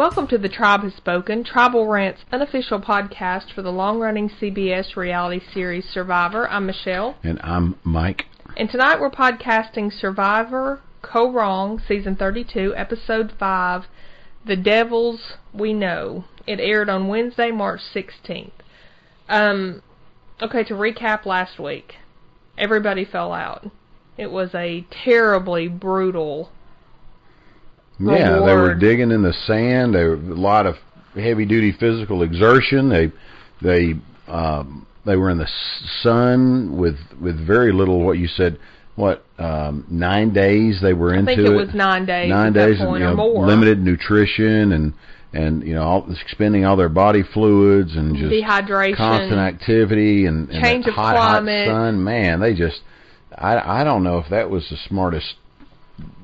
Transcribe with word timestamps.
Welcome 0.00 0.28
to 0.28 0.38
The 0.38 0.48
Tribe 0.48 0.80
Has 0.82 0.94
Spoken, 0.94 1.44
Tribal 1.44 1.86
Rant's 1.86 2.22
unofficial 2.32 2.80
podcast 2.80 3.52
for 3.54 3.60
the 3.60 3.70
long-running 3.70 4.30
CBS 4.30 4.96
reality 4.96 5.44
series 5.52 5.84
Survivor. 5.84 6.48
I'm 6.48 6.64
Michelle. 6.64 7.18
And 7.22 7.38
I'm 7.42 7.78
Mike. 7.84 8.24
And 8.56 8.70
tonight 8.70 8.98
we're 8.98 9.10
podcasting 9.10 9.92
Survivor 9.92 10.80
Kaôh 11.04 11.34
Rōng, 11.34 11.86
Season 11.86 12.16
32, 12.16 12.74
Episode 12.74 13.34
5, 13.38 13.82
The 14.46 14.56
Devils 14.56 15.34
We 15.52 15.74
Know. 15.74 16.24
It 16.46 16.60
aired 16.60 16.88
on 16.88 17.08
Wednesday, 17.08 17.50
March 17.50 17.82
16th. 17.94 18.52
Um, 19.28 19.82
okay, 20.40 20.64
to 20.64 20.72
recap 20.72 21.26
last 21.26 21.58
week, 21.58 21.96
everybody 22.56 23.04
fell 23.04 23.34
out. 23.34 23.66
It 24.16 24.30
was 24.30 24.54
a 24.54 24.86
terribly 25.04 25.68
brutal 25.68 26.52
Yeah, 28.00 28.40
they 28.46 28.54
were 28.54 28.74
digging 28.74 29.10
in 29.10 29.22
the 29.22 29.32
sand. 29.46 29.94
There 29.94 30.10
were 30.10 30.14
a 30.14 30.34
lot 30.34 30.66
of 30.66 30.76
heavy 31.14 31.44
duty 31.44 31.72
physical 31.78 32.22
exertion. 32.22 32.88
They 32.88 33.12
they 33.60 33.94
um 34.28 34.86
they 35.04 35.16
were 35.16 35.30
in 35.30 35.38
the 35.38 35.48
sun 36.02 36.76
with 36.78 36.96
with 37.20 37.44
very 37.46 37.72
little 37.72 38.02
what 38.04 38.18
you 38.18 38.26
said 38.28 38.58
what 38.96 39.24
um 39.38 39.86
9 39.88 40.32
days 40.32 40.80
they 40.82 40.92
were 40.92 41.14
I 41.14 41.18
into 41.20 41.34
think 41.34 41.48
it 41.48 41.50
was 41.54 41.74
nine 41.74 42.04
days 42.06 42.28
nine 42.28 42.52
days 42.52 42.80
and, 42.80 42.88
you 42.90 42.96
or 42.96 42.98
know, 42.98 43.14
more. 43.16 43.46
limited 43.46 43.78
nutrition 43.80 44.72
and 44.72 44.94
and 45.32 45.62
you 45.66 45.74
know 45.74 45.82
all, 45.82 46.12
expending 46.12 46.64
all 46.64 46.76
their 46.76 46.88
body 46.88 47.22
fluids 47.22 47.94
and 47.96 48.16
just 48.16 48.30
Dehydration. 48.32 48.96
constant 48.96 49.38
activity 49.40 50.26
and, 50.26 50.50
and 50.50 50.62
Change 50.62 50.86
of 50.86 50.94
hot 50.94 51.14
climate. 51.16 51.68
hot 51.68 51.74
sun 51.74 52.04
man 52.04 52.40
they 52.40 52.54
just 52.54 52.80
I 53.34 53.80
I 53.80 53.84
don't 53.84 54.02
know 54.02 54.18
if 54.18 54.28
that 54.30 54.50
was 54.50 54.68
the 54.70 54.76
smartest 54.88 55.34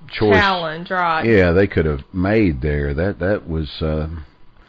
choice 0.09 0.35
challenge, 0.39 0.91
right? 0.91 1.25
yeah 1.25 1.53
they 1.53 1.67
could 1.67 1.85
have 1.87 2.01
made 2.13 2.61
there 2.63 2.95
that 2.95 3.19
that 3.19 3.49
was 3.49 3.71
uh 3.83 4.09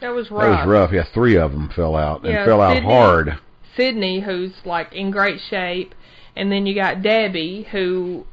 That 0.00 0.10
was 0.10 0.30
rough. 0.30 0.42
that 0.42 0.66
was 0.66 0.68
rough 0.68 0.92
yeah 0.92 1.04
three 1.14 1.36
of 1.36 1.52
them 1.52 1.68
fell 1.74 1.96
out 1.96 2.22
and 2.24 2.32
Yeah, 2.32 2.44
fell 2.44 2.60
out 2.60 2.82
hard 2.82 3.38
Cydney, 3.76 4.20
who's 4.20 4.52
like 4.64 4.92
in 4.92 5.10
great 5.12 5.40
shape, 5.48 5.94
and 6.34 6.50
then 6.50 6.66
you 6.66 6.74
got 6.74 7.00
Debbie, 7.00 7.64
who, 7.70 8.26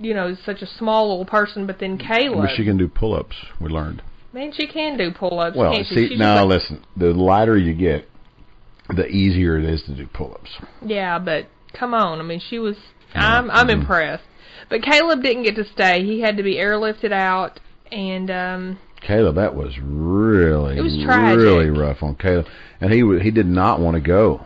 you 0.00 0.14
know, 0.14 0.28
is 0.30 0.38
such 0.44 0.62
a 0.62 0.66
small 0.66 1.10
little 1.10 1.24
person, 1.24 1.64
but 1.64 1.78
then 1.78 1.96
but 1.96 2.50
she 2.56 2.64
can 2.64 2.76
do 2.76 2.88
pull-ups 2.88 3.36
we 3.60 3.68
learned 3.68 4.02
Man, 4.32 4.52
she 4.52 4.66
can 4.66 4.98
do 4.98 5.10
pull-ups. 5.12 5.56
well 5.56 5.72
see 5.84 6.16
now 6.16 6.44
like- 6.44 6.60
listen 6.60 6.84
the 6.96 7.12
lighter 7.12 7.56
you 7.56 7.72
get 7.72 8.08
the 8.88 9.06
easier 9.06 9.58
it 9.58 9.64
is 9.64 9.82
to 9.84 9.94
do 9.94 10.06
pull-ups 10.12 10.50
Yeah, 10.84 11.18
but 11.18 11.46
come 11.72 11.94
on. 11.94 12.18
I 12.20 12.22
mean, 12.24 12.40
she 12.40 12.58
was. 12.58 12.76
I'm 13.14 13.50
I'm 13.50 13.68
Mhm. 13.68 13.80
impressed. 13.80 14.24
But 14.68 14.82
Caleb 14.82 15.22
didn't 15.22 15.44
get 15.44 15.56
to 15.56 15.64
stay. 15.72 16.04
He 16.04 16.20
had 16.20 16.36
to 16.36 16.42
be 16.42 16.56
airlifted 16.56 17.12
out, 17.12 17.60
and 17.90 18.30
um 18.30 18.78
Caleb, 19.00 19.36
that 19.36 19.54
was 19.54 19.78
really, 19.80 20.76
It 20.76 20.82
was 20.82 20.98
tragic. 21.04 21.38
really 21.38 21.70
rough 21.70 22.02
on 22.02 22.16
Caleb, 22.16 22.46
and 22.80 22.92
he 22.92 23.02
he 23.22 23.30
did 23.30 23.46
not 23.46 23.80
want 23.80 23.94
to 23.94 24.00
go, 24.00 24.44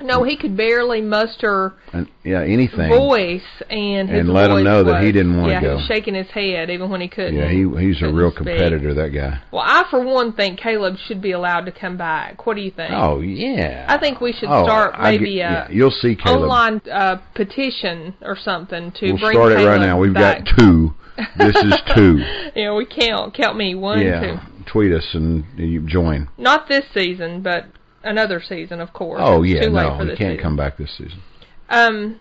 no, 0.00 0.22
he 0.22 0.36
could 0.36 0.56
barely 0.56 1.00
muster 1.00 1.74
and 1.92 2.08
yeah, 2.24 2.42
anything. 2.42 2.88
voice, 2.90 3.42
and 3.70 4.08
his 4.08 4.20
And 4.20 4.32
let 4.32 4.50
him 4.50 4.62
know 4.64 4.84
that 4.84 5.02
he 5.02 5.10
didn't 5.12 5.36
wanna 5.36 5.52
yeah, 5.52 5.60
go. 5.60 5.68
he 5.70 5.74
was 5.76 5.84
shaking 5.86 6.14
his 6.14 6.28
head 6.28 6.70
even 6.70 6.90
when 6.90 7.00
he 7.00 7.08
couldn't. 7.08 7.36
Yeah, 7.36 7.48
he 7.48 7.66
he's 7.84 8.00
a 8.02 8.12
real 8.12 8.30
speak. 8.30 8.38
competitor. 8.46 8.94
That 8.94 9.10
guy. 9.10 9.40
Well, 9.50 9.64
I 9.66 9.84
for 9.90 10.00
one 10.04 10.32
think 10.32 10.58
Caleb 10.60 10.96
should 11.06 11.20
be 11.22 11.32
allowed 11.32 11.66
to 11.66 11.72
come 11.72 11.96
back. 11.96 12.46
What 12.46 12.54
do 12.56 12.62
you 12.62 12.70
think? 12.70 12.92
Oh 12.94 13.20
yeah. 13.20 13.86
I 13.88 13.98
think 13.98 14.20
we 14.20 14.32
should 14.32 14.48
Oh, 14.50 14.64
start 14.64 14.94
I 14.96 15.12
get- 15.12 15.20
maybe 15.20 15.30
yeah, 15.32 15.68
a 15.68 15.72
You'll 15.72 15.90
see 15.90 16.14
Caleb. 16.16 16.42
online 16.42 16.80
uh, 16.90 17.16
petition 17.34 18.14
or 18.22 18.36
something 18.36 18.92
to 18.92 19.06
we'll 19.12 19.18
bring 19.18 19.32
start 19.32 19.52
it 19.52 19.66
right 19.66 19.80
now. 19.80 19.98
We've 19.98 20.14
back. 20.14 20.44
got 20.44 20.58
two. 20.58 20.94
This 21.36 21.56
is 21.56 21.74
two. 21.96 22.18
yeah, 22.54 22.72
we 22.76 22.86
count 22.86 23.34
count 23.34 23.56
me 23.56 23.74
one, 23.74 24.00
yeah. 24.00 24.20
two. 24.20 24.36
Tweet 24.66 24.92
us 24.92 25.04
and 25.14 25.44
you 25.56 25.80
join. 25.80 26.28
Not 26.38 26.68
this 26.68 26.84
season, 26.94 27.40
but 27.42 27.64
another 28.08 28.40
season, 28.40 28.80
of 28.80 28.92
course. 28.92 29.20
Oh 29.22 29.42
yeah, 29.42 29.62
too 29.62 29.70
no, 29.70 29.98
he 29.98 30.06
can't 30.08 30.18
season. 30.18 30.38
come 30.38 30.56
back 30.56 30.76
this 30.78 30.90
season. 30.96 31.22
Um, 31.68 32.20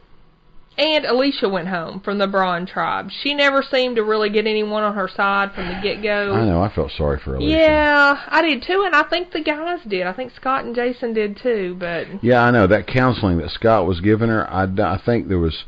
and 0.78 1.06
Alecia 1.06 1.50
went 1.52 1.70
home 1.70 2.02
from 2.02 2.20
the 2.20 2.28
Brawn 2.28 2.68
tribe. 2.68 3.10
She 3.24 3.34
never 3.34 3.64
seemed 3.64 3.96
to 3.96 4.04
really 4.04 4.30
get 4.30 4.46
anyone 4.46 4.84
on 4.84 4.94
her 4.94 5.08
side 5.08 5.52
from 5.54 5.66
the 5.68 5.80
get 5.82 6.04
go. 6.04 6.34
I 6.36 6.46
know. 6.46 6.62
I 6.62 6.72
felt 6.72 6.92
sorry 6.92 7.20
for 7.24 7.32
Alecia. 7.36 7.50
Yeah, 7.52 8.24
I 8.28 8.42
did 8.44 8.62
too, 8.62 8.84
and 8.86 8.94
I 8.96 9.02
think 9.10 9.32
the 9.32 9.42
guys 9.42 9.80
did. 9.88 10.06
I 10.06 10.14
think 10.14 10.34
Scot 10.36 10.66
and 10.66 10.76
Jason 10.76 11.14
did 11.14 11.40
too. 11.42 11.76
But 11.80 12.24
Yeah, 12.24 12.42
I 12.44 12.52
know 12.52 12.68
that 12.68 12.86
counseling 12.86 13.38
that 13.40 13.50
Scot 13.50 13.88
was 13.88 14.02
giving 14.02 14.30
her. 14.30 14.48
I, 14.54 14.68
d- 14.68 14.82
I 14.84 15.02
think 15.04 15.30
there 15.30 15.40
was, 15.40 15.64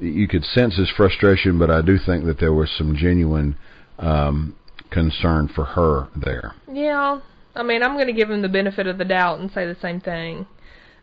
you 0.00 0.26
could 0.26 0.44
sense 0.44 0.76
his 0.76 0.88
frustration, 0.88 1.58
but 1.58 1.70
I 1.70 1.82
do 1.82 1.98
think 1.98 2.24
that 2.24 2.38
there 2.40 2.54
was 2.54 2.70
some 2.70 2.96
genuine 2.96 3.56
um, 3.98 4.56
concern 4.90 5.48
for 5.54 5.64
her 5.64 6.08
there. 6.16 6.54
yeah, 6.72 7.20
I 7.54 7.62
mean, 7.62 7.82
I'm 7.82 7.94
going 7.94 8.06
to 8.08 8.12
give 8.12 8.30
him 8.30 8.42
the 8.42 8.48
benefit 8.48 8.86
of 8.86 8.98
the 8.98 9.04
doubt 9.04 9.40
and 9.40 9.50
say 9.50 9.66
the 9.66 9.76
same 9.80 10.00
thing. 10.00 10.46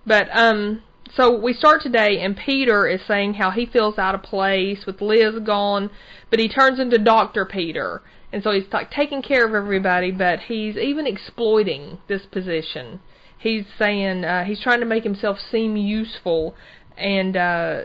But 0.05 0.27
um, 0.35 0.81
so 1.15 1.37
we 1.37 1.53
start 1.53 1.81
today, 1.81 2.19
and 2.21 2.37
Peter 2.37 2.87
is 2.87 3.01
saying 3.07 3.35
how 3.35 3.51
he 3.51 3.65
feels 3.65 3.97
out 3.97 4.15
of 4.15 4.23
place 4.23 4.85
with 4.85 5.01
Liz 5.01 5.39
gone, 5.45 5.89
but 6.29 6.39
he 6.39 6.47
turns 6.47 6.79
into 6.79 6.97
Doctor 6.97 7.45
Peter, 7.45 8.01
and 8.31 8.41
so 8.41 8.51
he's 8.51 8.71
like 8.71 8.91
taking 8.91 9.21
care 9.21 9.45
of 9.45 9.53
everybody, 9.53 10.11
but 10.11 10.39
he's 10.39 10.77
even 10.77 11.05
exploiting 11.05 11.97
this 12.07 12.25
position. 12.25 13.01
He's 13.37 13.65
saying 13.77 14.23
uh, 14.23 14.45
he's 14.45 14.61
trying 14.61 14.79
to 14.79 14.85
make 14.85 15.03
himself 15.03 15.37
seem 15.51 15.75
useful, 15.75 16.55
and 16.97 17.35
uh, 17.35 17.81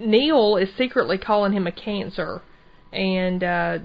Neil 0.00 0.56
is 0.56 0.68
secretly 0.76 1.18
calling 1.18 1.52
him 1.52 1.66
a 1.66 1.72
cancer, 1.72 2.42
and 2.92 3.44
uh, 3.44 3.78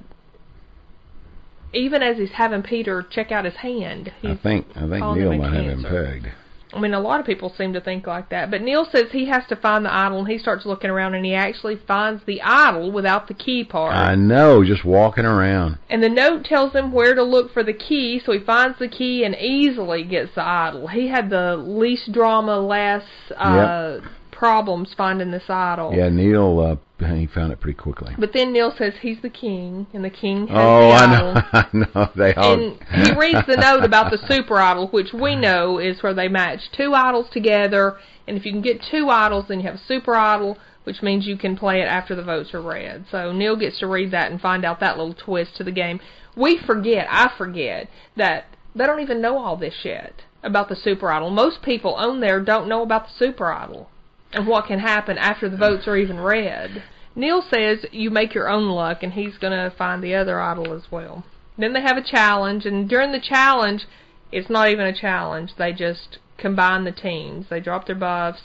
even 1.73 2.01
as 2.01 2.17
he's 2.17 2.31
having 2.31 2.63
Peter 2.63 3.05
check 3.09 3.31
out 3.31 3.45
his 3.45 3.55
hand, 3.55 4.11
I 4.23 4.35
think 4.35 4.67
I 4.75 4.87
think 4.87 5.05
Neil 5.17 5.37
might 5.37 5.53
have 5.53 5.65
him 5.65 5.83
pegged. 5.83 6.27
I 6.73 6.79
mean, 6.79 6.93
a 6.93 6.99
lot 6.99 7.19
of 7.19 7.25
people 7.25 7.53
seem 7.55 7.73
to 7.73 7.81
think 7.81 8.07
like 8.07 8.29
that. 8.29 8.49
But 8.49 8.61
Neil 8.61 8.87
says 8.91 9.11
he 9.11 9.27
has 9.27 9.43
to 9.49 9.55
find 9.55 9.85
the 9.85 9.93
idol, 9.93 10.19
and 10.19 10.27
he 10.27 10.39
starts 10.39 10.65
looking 10.65 10.89
around, 10.89 11.13
and 11.13 11.25
he 11.25 11.35
actually 11.35 11.75
finds 11.75 12.23
the 12.25 12.41
idol 12.41 12.91
without 12.91 13.27
the 13.27 13.33
key 13.33 13.63
part. 13.63 13.95
I 13.95 14.15
know, 14.15 14.63
just 14.63 14.83
walking 14.83 15.25
around. 15.25 15.77
And 15.89 16.01
the 16.01 16.09
note 16.09 16.45
tells 16.45 16.73
him 16.73 16.91
where 16.91 17.13
to 17.13 17.23
look 17.23 17.53
for 17.53 17.63
the 17.63 17.73
key, 17.73 18.19
so 18.25 18.31
he 18.31 18.39
finds 18.39 18.79
the 18.79 18.87
key 18.87 19.23
and 19.23 19.35
easily 19.35 20.03
gets 20.03 20.33
the 20.35 20.43
idol. 20.43 20.87
He 20.87 21.07
had 21.07 21.29
the 21.29 21.55
least 21.57 22.11
drama, 22.11 22.59
less 22.59 23.05
uh, 23.37 23.99
problems 24.43 24.93
finding 24.97 25.31
this 25.31 25.49
idol. 25.49 25.93
Yeah, 25.95 26.09
Neil, 26.09 26.59
uh, 26.99 27.05
he 27.15 27.27
found 27.27 27.53
it 27.53 27.61
pretty 27.61 27.77
quickly. 27.77 28.13
But 28.19 28.33
then 28.33 28.51
Neil 28.51 28.73
says 28.77 28.93
he's 29.01 29.21
the 29.21 29.29
king, 29.29 29.87
and 29.93 30.03
the 30.03 30.09
king 30.09 30.47
has 30.47 30.57
Oh, 30.59 30.89
the 30.89 30.93
I 30.93 31.03
idol. 31.05 31.33
know, 31.33 31.41
I 31.53 31.67
know. 31.71 32.09
They 32.13 32.33
all. 32.33 32.53
And 32.53 33.05
he 33.07 33.17
reads 33.17 33.47
the 33.47 33.55
note 33.55 33.85
about 33.85 34.11
the 34.11 34.17
super 34.27 34.57
idol, 34.57 34.89
which 34.89 35.13
we 35.13 35.37
know 35.37 35.79
is 35.79 36.03
where 36.03 36.13
they 36.13 36.27
match 36.27 36.59
two 36.75 36.93
idols 36.93 37.27
together. 37.31 37.95
And 38.27 38.35
if 38.35 38.45
you 38.45 38.51
can 38.51 38.61
get 38.61 38.83
two 38.91 39.09
idols, 39.09 39.45
then 39.47 39.61
you 39.61 39.65
have 39.65 39.75
a 39.75 39.87
super 39.87 40.13
idol, 40.13 40.57
which 40.83 41.01
means 41.01 41.25
you 41.25 41.37
can 41.37 41.55
play 41.55 41.79
it 41.79 41.85
after 41.85 42.13
the 42.13 42.21
votes 42.21 42.53
are 42.53 42.61
read. 42.61 43.05
So 43.11 43.31
Neil 43.31 43.55
gets 43.55 43.79
to 43.79 43.87
read 43.87 44.11
that 44.11 44.29
and 44.29 44.41
find 44.41 44.65
out 44.65 44.81
that 44.81 44.97
little 44.97 45.13
twist 45.13 45.55
to 45.55 45.63
the 45.63 45.71
game. 45.71 46.01
We 46.35 46.57
forget, 46.57 47.07
I 47.09 47.31
forget, 47.37 47.87
that 48.17 48.47
they 48.75 48.85
don't 48.85 48.99
even 48.99 49.21
know 49.21 49.37
all 49.37 49.55
this 49.55 49.85
yet 49.85 50.23
about 50.43 50.67
the 50.67 50.75
super 50.75 51.09
idol. 51.09 51.29
Most 51.29 51.61
people 51.61 51.93
on 51.93 52.19
there 52.19 52.41
don't 52.41 52.67
know 52.67 52.81
about 52.83 53.05
the 53.05 53.13
super 53.17 53.49
idol 53.49 53.87
and 54.33 54.47
what 54.47 54.67
can 54.67 54.79
happen 54.79 55.17
after 55.17 55.49
the 55.49 55.57
votes 55.57 55.87
are 55.87 55.97
even 55.97 56.19
read. 56.19 56.83
Neil 57.15 57.43
says 57.43 57.85
you 57.91 58.09
make 58.09 58.33
your 58.33 58.49
own 58.49 58.69
luck, 58.69 59.03
and 59.03 59.13
he's 59.13 59.37
going 59.37 59.53
to 59.53 59.75
find 59.75 60.03
the 60.03 60.15
other 60.15 60.41
idol 60.41 60.73
as 60.73 60.91
well. 60.91 61.23
Then 61.57 61.73
they 61.73 61.81
have 61.81 61.97
a 61.97 62.03
challenge, 62.03 62.65
and 62.65 62.89
during 62.89 63.11
the 63.11 63.19
challenge, 63.19 63.85
it's 64.31 64.49
not 64.49 64.69
even 64.69 64.85
a 64.85 64.99
challenge. 64.99 65.51
They 65.57 65.73
just 65.73 66.17
combine 66.37 66.83
the 66.83 66.91
teams. 66.91 67.45
They 67.49 67.59
drop 67.59 67.85
their 67.85 67.95
buffs, 67.95 68.41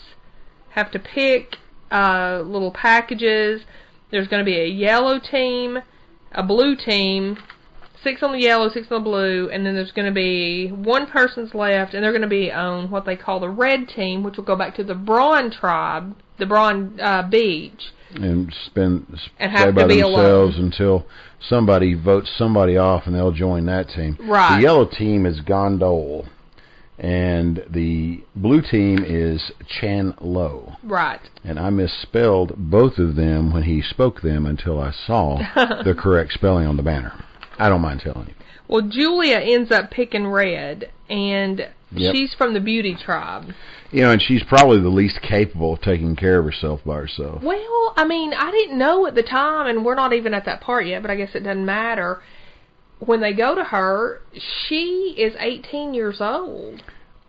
have 0.70 0.90
to 0.90 0.98
pick 0.98 1.56
uh, 1.90 2.42
little 2.44 2.70
packages. 2.70 3.62
There's 4.10 4.28
going 4.28 4.44
to 4.44 4.50
be 4.50 4.58
a 4.58 4.66
yellow 4.66 5.18
team, 5.18 5.78
a 6.32 6.42
blue 6.42 6.76
team, 6.76 7.38
six 8.02 8.22
on 8.22 8.32
the 8.32 8.40
yellow, 8.40 8.68
six 8.68 8.86
on 8.90 9.02
the 9.02 9.04
blue, 9.04 9.48
and 9.50 9.64
then 9.64 9.74
there's 9.74 9.92
going 9.92 10.06
to 10.08 10.14
be 10.14 10.68
one 10.68 11.06
person's 11.06 11.54
left, 11.54 11.94
and 11.94 12.02
they're 12.02 12.12
going 12.12 12.22
to 12.22 12.28
be 12.28 12.50
on 12.50 12.90
what 12.90 13.04
they 13.04 13.16
call 13.16 13.40
the 13.40 13.48
red 13.48 13.88
team, 13.88 14.22
which 14.22 14.36
will 14.36 14.44
go 14.44 14.56
back 14.56 14.74
to 14.76 14.84
the 14.84 14.94
Brawn 14.94 15.50
tribe, 15.50 16.16
the 16.38 16.46
Brawn 16.46 16.98
uh, 17.00 17.28
Beach. 17.28 17.92
and 18.14 18.54
spend 18.66 19.06
And 19.08 19.18
stay 19.18 19.48
have 19.48 19.74
by 19.74 19.82
to 19.82 19.88
be 19.88 20.00
themselves 20.00 20.56
alone. 20.56 20.66
until 20.66 21.06
somebody 21.40 21.94
votes 21.94 22.30
somebody 22.36 22.76
off 22.76 23.06
and 23.06 23.14
they'll 23.14 23.32
join 23.32 23.66
that 23.66 23.88
team. 23.88 24.16
Right. 24.20 24.56
The 24.56 24.62
yellow 24.62 24.86
team 24.86 25.26
is 25.26 25.40
Gondol 25.40 26.28
and 26.98 27.64
the 27.70 28.24
blue 28.34 28.60
team 28.60 29.04
is 29.06 29.52
Chan 29.80 30.14
Loh. 30.20 30.74
Right. 30.82 31.20
And 31.44 31.58
I 31.58 31.70
misspelled 31.70 32.54
both 32.56 32.98
of 32.98 33.14
them 33.14 33.52
when 33.52 33.62
he 33.62 33.82
spoke 33.82 34.20
them 34.22 34.46
until 34.46 34.80
I 34.80 34.92
saw 35.06 35.38
the 35.84 35.94
correct 35.96 36.32
spelling 36.32 36.66
on 36.66 36.76
the 36.76 36.82
banner. 36.82 37.24
I 37.58 37.68
don't 37.68 37.80
mind 37.80 38.00
telling 38.00 38.28
you. 38.28 38.34
Well, 38.68 38.82
Julia 38.82 39.36
ends 39.36 39.70
up 39.70 39.90
picking 39.90 40.26
red, 40.26 40.90
and 41.08 41.68
Yep. 41.92 42.14
she's 42.14 42.34
from 42.34 42.52
the 42.54 42.60
beauty 42.60 42.94
tribe. 42.94 43.52
You 43.90 44.02
know, 44.02 44.10
and 44.12 44.20
she's 44.20 44.42
probably 44.44 44.80
the 44.80 44.90
least 44.90 45.22
capable 45.22 45.72
of 45.72 45.80
taking 45.80 46.14
care 46.16 46.38
of 46.38 46.44
herself 46.44 46.82
by 46.84 46.96
herself. 46.96 47.42
Well, 47.42 47.94
I 47.96 48.04
mean, 48.06 48.34
I 48.34 48.50
didn't 48.50 48.76
know 48.78 49.06
at 49.06 49.14
the 49.14 49.22
time, 49.22 49.66
and 49.66 49.84
we're 49.84 49.94
not 49.94 50.12
even 50.12 50.34
at 50.34 50.44
that 50.44 50.60
part 50.60 50.84
yet, 50.86 51.00
but 51.00 51.10
I 51.10 51.16
guess 51.16 51.34
it 51.34 51.40
doesn't 51.44 51.64
matter. 51.64 52.20
when 53.00 53.20
they 53.20 53.32
go 53.32 53.54
to 53.54 53.62
her, 53.62 54.20
she 54.66 55.14
is 55.16 55.32
18 55.38 55.94
years 55.94 56.20
old. 56.20 56.82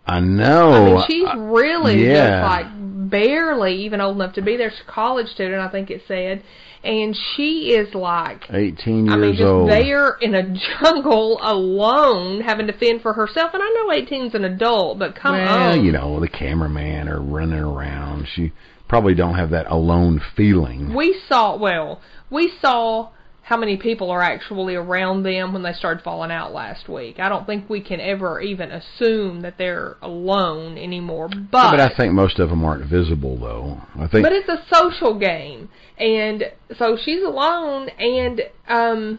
I 0.04 0.18
know. 0.18 0.72
I 0.72 0.84
mean, 0.84 1.04
she's 1.06 1.28
I- 1.28 1.36
really 1.36 2.04
yeah. 2.08 2.40
just 2.40 2.50
like 2.50 2.79
barely 3.10 3.84
even 3.84 4.00
old 4.00 4.16
enough 4.16 4.34
to 4.34 4.42
be 4.42 4.56
there. 4.56 4.70
She's 4.70 4.80
a 4.86 4.90
college 4.90 5.28
student, 5.28 5.60
I 5.60 5.68
think 5.68 5.90
it 5.90 6.02
said, 6.06 6.42
and 6.82 7.16
she 7.34 7.72
is 7.74 7.94
like 7.94 8.44
18 8.50 9.06
years 9.06 9.14
I 9.14 9.16
mean, 9.16 9.32
just 9.32 9.42
old. 9.42 9.70
there 9.70 10.16
in 10.20 10.34
a 10.34 10.54
jungle 10.80 11.38
alone, 11.42 12.40
having 12.40 12.66
to 12.68 12.72
fend 12.72 13.02
for 13.02 13.12
herself. 13.12 13.52
And 13.52 13.62
I 13.62 13.68
know 13.68 13.88
18's 13.88 14.34
an 14.34 14.44
adult, 14.44 14.98
but 14.98 15.14
come 15.14 15.34
well, 15.34 15.72
on. 15.72 15.84
you 15.84 15.92
know, 15.92 16.20
the 16.20 16.28
cameraman 16.28 17.08
are 17.08 17.20
running 17.20 17.58
around. 17.58 18.26
She 18.34 18.52
probably 18.88 19.14
don't 19.14 19.34
have 19.34 19.50
that 19.50 19.66
alone 19.70 20.20
feeling. 20.36 20.94
We 20.94 21.20
saw, 21.28 21.56
well, 21.56 22.00
we 22.30 22.52
saw 22.60 23.10
how 23.50 23.56
many 23.56 23.76
people 23.76 24.12
are 24.12 24.22
actually 24.22 24.76
around 24.76 25.24
them 25.24 25.52
when 25.52 25.64
they 25.64 25.72
started 25.72 26.04
falling 26.04 26.30
out 26.30 26.52
last 26.52 26.88
week. 26.88 27.18
I 27.18 27.28
don't 27.28 27.44
think 27.46 27.68
we 27.68 27.80
can 27.80 27.98
ever 27.98 28.40
even 28.40 28.70
assume 28.70 29.40
that 29.40 29.58
they're 29.58 29.96
alone 30.00 30.78
anymore. 30.78 31.28
But, 31.28 31.72
but 31.72 31.80
I 31.80 31.90
think 31.96 32.12
most 32.12 32.38
of 32.38 32.48
them 32.48 32.64
aren't 32.64 32.88
visible, 32.88 33.36
though. 33.36 33.80
I 33.96 34.06
think. 34.06 34.22
but 34.22 34.32
it's 34.32 34.48
a 34.48 34.64
social 34.72 35.18
game. 35.18 35.68
And 35.98 36.44
so 36.78 36.96
she's 36.96 37.24
alone 37.24 37.88
and 37.98 38.40
um 38.68 39.18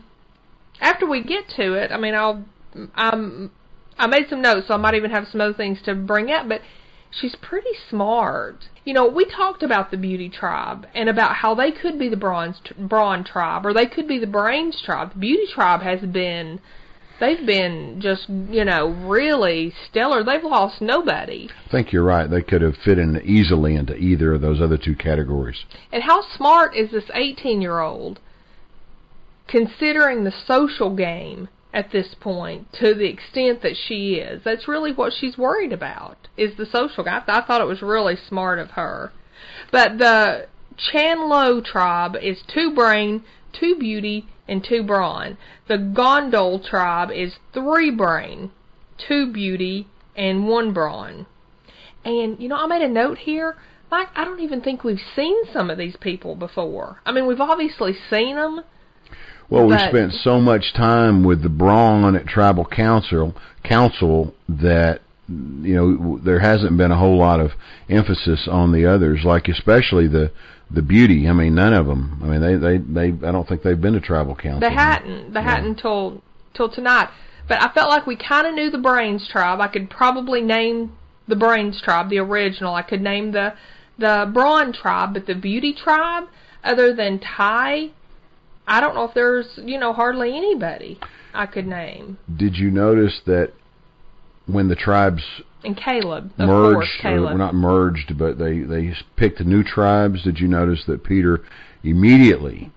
after 0.80 1.06
we 1.06 1.22
get 1.24 1.50
to 1.57 1.74
it, 1.74 1.92
I 1.92 1.98
mean 2.00 2.16
I'll 2.16 2.45
I'm 2.95 3.51
I 4.00 4.07
made 4.07 4.30
some 4.30 4.42
notes 4.42 4.69
so 4.69 4.75
I 4.75 4.78
might 4.78 4.95
even 4.95 5.12
have 5.12 5.28
some 5.30 5.42
other 5.42 5.54
things 5.54 5.80
to 5.83 5.94
bring 5.94 6.31
up, 6.31 6.48
but 6.48 6.62
she's 7.12 7.36
pretty 7.36 7.74
smart. 7.90 8.69
You 8.86 8.94
know, 8.94 9.08
we 9.08 9.25
talked 9.25 9.63
about 9.63 9.92
the 9.92 9.98
beauty 9.98 10.30
tribe 10.30 10.88
and 10.96 11.10
about 11.10 11.36
how 11.36 11.54
they 11.54 11.72
could 11.72 12.00
be 12.00 12.10
the 12.10 12.18
bronze 12.18 12.60
brawn 12.78 13.24
tribe 13.24 13.66
or 13.66 13.74
they 13.74 13.86
could 13.86 14.08
be 14.08 14.18
the 14.18 14.28
brains 14.28 14.81
tribe. 14.84 15.13
The 15.13 15.19
beauty 15.19 15.46
tribe 15.54 15.81
has 15.81 16.00
been 16.02 16.60
they've 17.19 17.46
been 17.46 18.00
just, 18.02 18.28
you 18.28 18.66
know, 18.66 18.90
really 18.90 19.74
stellar. 19.88 20.24
They've 20.24 20.44
lost 20.44 20.81
nobody. 20.81 21.50
I 21.68 21.72
think 21.72 21.94
you're 21.94 22.04
right. 22.04 22.30
They 22.30 22.42
could 22.42 22.62
have 22.62 22.75
fit 22.84 22.98
in 22.98 23.22
easily 23.24 23.75
into 23.75 23.96
either 23.96 24.34
of 24.34 24.42
those 24.42 24.60
other 24.60 24.78
two 24.78 24.96
categories. 24.96 25.64
And 25.92 26.04
how 26.04 26.24
smart 26.36 26.75
is 26.75 26.92
this 26.92 27.10
18 27.14 27.62
year 27.62 27.80
old 27.80 28.19
considering 29.48 30.24
the 30.24 30.34
social 30.48 30.96
game 30.96 31.50
at 31.73 31.91
this 31.91 32.15
point 32.19 32.71
to 32.73 32.94
the 32.94 33.07
extent 33.07 33.62
that 33.62 33.75
she 33.75 34.15
is? 34.15 34.44
That's 34.44 34.68
really 34.68 34.91
what 34.91 35.13
she's 35.13 35.38
worried 35.38 35.73
about 35.73 36.27
is 36.38 36.56
the 36.57 36.65
social 36.65 37.03
guy. 37.03 37.23
I, 37.27 37.41
thought 37.41 37.62
it 37.62 37.68
was 37.68 37.81
really 37.81 38.15
smart 38.15 38.59
of 38.59 38.71
her. 38.71 39.12
But 39.71 39.97
the 39.97 40.47
Chan 40.77 41.29
Loh 41.29 41.62
tribe 41.62 42.15
is 42.21 42.41
two 42.47 42.73
brain, 42.73 43.23
two 43.53 43.75
beauty, 43.75 44.27
and 44.47 44.63
two 44.63 44.83
brawn. 44.83 45.38
The 45.68 45.77
Gondol 45.77 46.59
tribe 46.59 47.12
is 47.12 47.35
three 47.53 47.91
brain, 47.91 48.51
two 48.97 49.31
beauty, 49.31 49.88
and 50.15 50.47
one 50.47 50.73
brawn. 50.73 51.25
And 52.03 52.39
you 52.39 52.50
know, 52.50 52.56
I 52.57 52.68
made 52.68 52.81
a 52.81 52.88
note 52.88 53.19
here. 53.19 53.57
Like, 53.91 54.07
I 54.15 54.23
don't 54.23 54.39
even 54.39 54.62
think 54.62 54.83
we've 54.83 55.01
seen 55.15 55.38
some 55.51 55.69
of 55.69 55.77
these 55.77 55.97
people 55.97 56.35
before. 56.35 57.01
I 57.06 57.12
mean, 57.12 57.27
we've 57.27 57.41
obviously 57.41 57.94
seen 58.09 58.35
them. 58.38 58.62
Well, 59.51 59.68
we 59.68 59.75
But- 59.75 59.89
spent 59.89 60.13
so 60.13 60.39
much 60.39 60.74
time 60.74 61.24
with 61.24 61.44
the 61.44 61.50
Brawn 61.50 62.15
at 62.15 62.25
Tribal 62.25 62.65
Council, 62.65 63.36
Council 63.63 64.33
that 64.50 65.01
you 65.30 65.75
know 65.75 66.18
there 66.24 66.39
hasn't 66.39 66.75
been 66.77 66.92
a 66.92 66.95
whole 66.95 67.18
lot 67.18 67.39
of 67.39 67.51
emphasis 67.89 68.48
on 68.48 68.71
the 68.71 68.86
others, 68.86 69.24
like 69.24 69.48
especially 69.50 70.07
the 70.07 70.31
the 70.71 70.81
beauty. 70.81 71.27
I 71.27 71.33
mean, 71.33 71.53
none 71.53 71.74
of 71.74 71.86
them. 71.86 72.19
I 72.24 72.27
mean, 72.27 72.42
they 72.42 72.56
they 72.56 72.77
they. 72.77 73.07
I 73.27 73.31
don't 73.31 73.45
think 73.48 73.62
they've 73.62 73.80
been 73.80 73.94
to 73.94 74.00
Tribal 74.00 74.36
Council. 74.36 74.62
They 74.62 74.74
hadn't. 74.74 75.33
They 75.33 75.42
Yeah. 75.42 75.51
hadn't 75.56 75.75
till 75.75 76.21
till 76.54 76.69
tonight. 76.69 77.09
But 77.50 77.62
I 77.62 77.68
felt 77.69 77.89
like 77.89 78.07
we 78.07 78.15
kind 78.15 78.47
of 78.47 78.54
knew 78.54 78.69
the 78.69 78.77
Brains 78.77 79.27
tribe. 79.27 79.59
I 79.59 79.68
could 79.68 79.89
probably 79.89 80.39
name 80.42 80.92
the 81.27 81.36
Brains 81.36 81.81
tribe, 81.81 82.09
the 82.09 82.19
original. 82.19 82.74
I 82.74 82.83
could 82.83 83.01
name 83.01 83.31
the 83.33 83.51
the 84.00 84.30
Brawn 84.33 84.71
tribe, 84.71 85.13
but 85.13 85.25
the 85.25 85.36
Beauty 85.36 85.74
tribe, 85.74 86.24
other 86.63 86.94
than 86.94 87.19
Tai, 87.19 87.89
I 88.71 88.79
don't 88.79 88.95
know 88.95 89.03
if 89.03 89.13
there's 89.13 89.47
you 89.57 89.77
know 89.77 89.91
hardly 89.91 90.35
anybody 90.38 90.97
I 91.33 91.45
could 91.45 91.68
name. 91.68 92.18
Did 92.38 92.56
you 92.56 92.71
notice 92.71 93.19
that 93.25 93.51
when 94.45 94.69
the 94.69 94.75
tribes 94.75 95.23
And 95.65 95.75
Caleb, 95.75 96.31
merged, 96.38 96.75
course, 96.75 96.97
Caleb. 97.01 97.35
or 97.35 97.38
not 97.38 97.53
merged, 97.53 98.18
but 98.18 98.38
they 98.39 98.59
they 98.59 98.94
picked 99.18 99.41
new 99.41 99.62
tribes? 99.63 100.23
Did 100.23 100.39
you 100.39 100.47
notice 100.47 100.85
that 100.88 101.03
Peter 101.03 101.41
immediately 101.83 102.71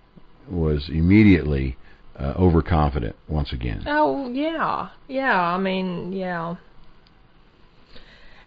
was 0.51 0.89
immediately 0.89 1.77
uh, 2.19 2.35
overconfident 2.37 3.15
once 3.29 3.53
again? 3.53 3.85
Oh 3.87 4.29
yeah, 4.31 4.89
yeah. 5.07 5.41
I 5.41 5.59
mean, 5.59 6.13
yeah. 6.13 6.57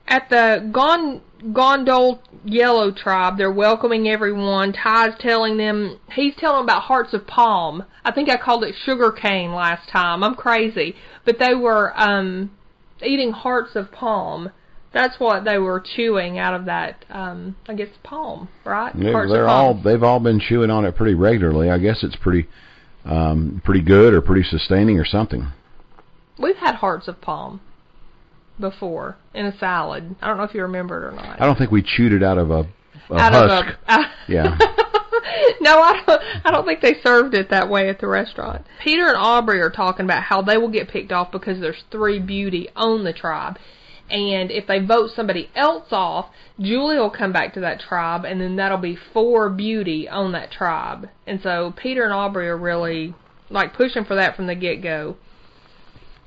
At 0.07 0.30
the 0.30 0.69
Gon 0.71 1.21
Gondol 1.54 2.19
Yellow 2.45 2.92
tribe, 2.92 3.38
they're 3.38 3.51
welcoming 3.51 4.07
everyone. 4.07 4.74
Tai's 4.74 5.13
telling 5.19 5.57
them 5.57 6.00
he's 6.13 6.33
telling 6.38 6.57
them 6.59 6.65
about 6.65 6.83
hearts 6.83 7.13
of 7.13 7.27
palm. 7.27 7.83
I 8.06 8.12
think 8.12 8.30
I 8.30 8.38
called 8.38 8.63
it 8.63 8.74
sugar 8.86 9.12
cane 9.12 9.54
last 9.54 9.89
time. 9.89 10.24
I'm 10.24 10.36
crazy, 10.36 10.95
but 11.25 11.39
they 11.39 11.54
were 11.54 11.94
um 12.00 12.51
eating 13.04 13.31
hearts 13.31 13.75
of 13.75 13.92
palm. 13.92 14.51
That's 14.94 15.19
what 15.19 15.44
they 15.44 15.57
were 15.57 15.83
chewing 15.95 16.39
out 16.39 16.54
of 16.54 16.65
that. 16.65 17.04
Um, 17.09 17.57
I 17.68 17.74
guess 17.74 17.89
palm, 18.04 18.48
right? 18.65 18.95
Hearts 18.95 19.31
they're 19.31 19.50
all 19.50 19.74
they've 19.74 20.04
all 20.04 20.21
been 20.21 20.39
chewing 20.39 20.71
on 20.71 20.86
it 20.86 20.95
pretty 20.95 21.15
regularly. 21.15 21.69
I 21.69 21.77
guess 21.80 22.01
it's 22.01 22.15
pretty 22.15 22.48
um, 23.04 23.62
pretty 23.65 23.81
good 23.81 24.13
or 24.13 24.21
pretty 24.21 24.44
sustaining 24.44 24.98
or 25.00 25.06
something. 25.06 25.51
We've 26.39 26.56
had 26.56 26.75
hearts 26.75 27.09
of 27.09 27.19
palm 27.19 27.59
before 28.59 29.18
in 29.33 29.45
a 29.45 29.57
salad. 29.57 30.15
I 30.21 30.27
don't 30.27 30.38
know 30.38 30.44
if 30.44 30.54
you 30.54 30.62
remember 30.62 31.04
it 31.04 31.13
or 31.13 31.15
not. 31.15 31.42
I 31.42 31.45
don't 31.45 31.57
think 31.57 31.71
we 31.71 31.83
chewed 31.83 32.13
it 32.13 32.24
out 32.24 32.38
of 32.38 32.51
a, 32.51 32.68
a 33.09 33.15
out 33.15 33.33
husk. 33.33 33.77
of 33.88 34.00
a 34.00 34.12
Yeah. 34.27 34.57
no, 35.62 35.80
I 35.80 36.01
don't. 36.06 36.21
I 36.45 36.51
don't 36.51 36.65
think 36.65 36.81
they 36.81 36.95
served 37.04 37.33
it 37.33 37.50
that 37.50 37.69
way 37.69 37.89
at 37.89 38.00
the 38.00 38.07
restaurant. 38.07 38.65
Peter 38.83 39.07
and 39.07 39.18
Aubry 39.18 39.62
are 39.62 39.69
talking 39.69 40.06
about 40.06 40.24
how 40.24 40.42
they 40.42 40.57
will 40.57 40.71
get 40.71 40.89
picked 40.89 41.12
off 41.12 41.31
because 41.31 41.59
there's 41.59 41.83
three 41.92 42.19
beauty 42.19 42.69
on 42.75 43.04
the 43.04 43.13
tribe, 43.13 43.57
and 44.09 44.51
if 44.51 44.68
they 44.68 44.80
vote 44.80 45.12
somebody 45.15 45.50
else 45.56 45.88
off, 45.92 46.27
Julie 46.59 46.97
will 46.97 47.09
come 47.09 47.33
back 47.33 47.54
to 47.54 47.59
that 47.61 47.80
tribe, 47.80 48.26
and 48.26 48.40
then 48.40 48.56
that'll 48.56 48.78
be 48.78 48.97
four 49.14 49.49
beauty 49.49 50.07
on 50.07 50.31
that 50.31 50.52
tribe. 50.52 51.09
And 51.26 51.42
so 51.42 51.73
Peter 51.76 52.04
and 52.04 52.14
Aubry 52.14 52.47
are 52.47 52.57
really 52.57 53.14
like 53.49 53.73
pushing 53.73 54.06
for 54.06 54.16
that 54.16 54.35
from 54.35 54.47
the 54.47 54.56
get 54.56 54.81
go. 54.81 55.18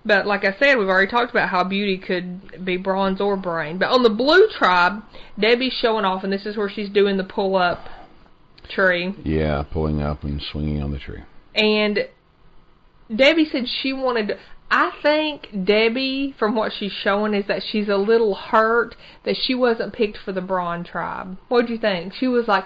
But 0.04 0.26
like 0.26 0.44
I 0.44 0.56
said, 0.58 0.76
we've 0.76 0.88
already 0.88 1.10
talked 1.10 1.30
about 1.30 1.48
how 1.50 1.64
beauty 1.64 1.98
could 1.98 2.64
be 2.64 2.76
bronze 2.76 3.20
or 3.20 3.36
brain. 3.36 3.78
But 3.78 3.90
on 3.90 4.02
the 4.02 4.10
blue 4.10 4.48
tribe, 4.58 5.02
Debbie's 5.38 5.74
showing 5.74 6.04
off, 6.04 6.24
and 6.24 6.32
this 6.32 6.46
is 6.46 6.56
where 6.56 6.70
she's 6.70 6.88
doing 6.88 7.16
the 7.16 7.24
pull 7.24 7.56
up 7.56 7.88
tree. 8.70 9.14
yeah, 9.24 9.64
pulling 9.70 10.00
up 10.00 10.22
and 10.22 10.40
swinging 10.40 10.82
on 10.82 10.92
the 10.92 10.98
tree. 10.98 11.22
And 11.54 12.08
Debbie 13.14 13.48
said 13.50 13.64
she 13.68 13.92
wanted. 13.92 14.28
To, 14.28 14.38
I 14.70 14.92
think 15.02 15.48
Debbie, 15.64 16.34
from 16.38 16.54
what 16.54 16.72
she's 16.72 16.92
showing, 16.92 17.34
is 17.34 17.46
that 17.48 17.62
she's 17.62 17.88
a 17.88 17.96
little 17.96 18.36
hurt 18.36 18.94
that 19.24 19.36
she 19.36 19.54
wasn't 19.54 19.92
picked 19.92 20.18
for 20.18 20.32
the 20.32 20.40
Brawn 20.40 20.84
tribe. 20.84 21.36
What 21.48 21.66
do 21.66 21.72
you 21.72 21.78
think? 21.78 22.14
She 22.14 22.28
was 22.28 22.46
like, 22.46 22.64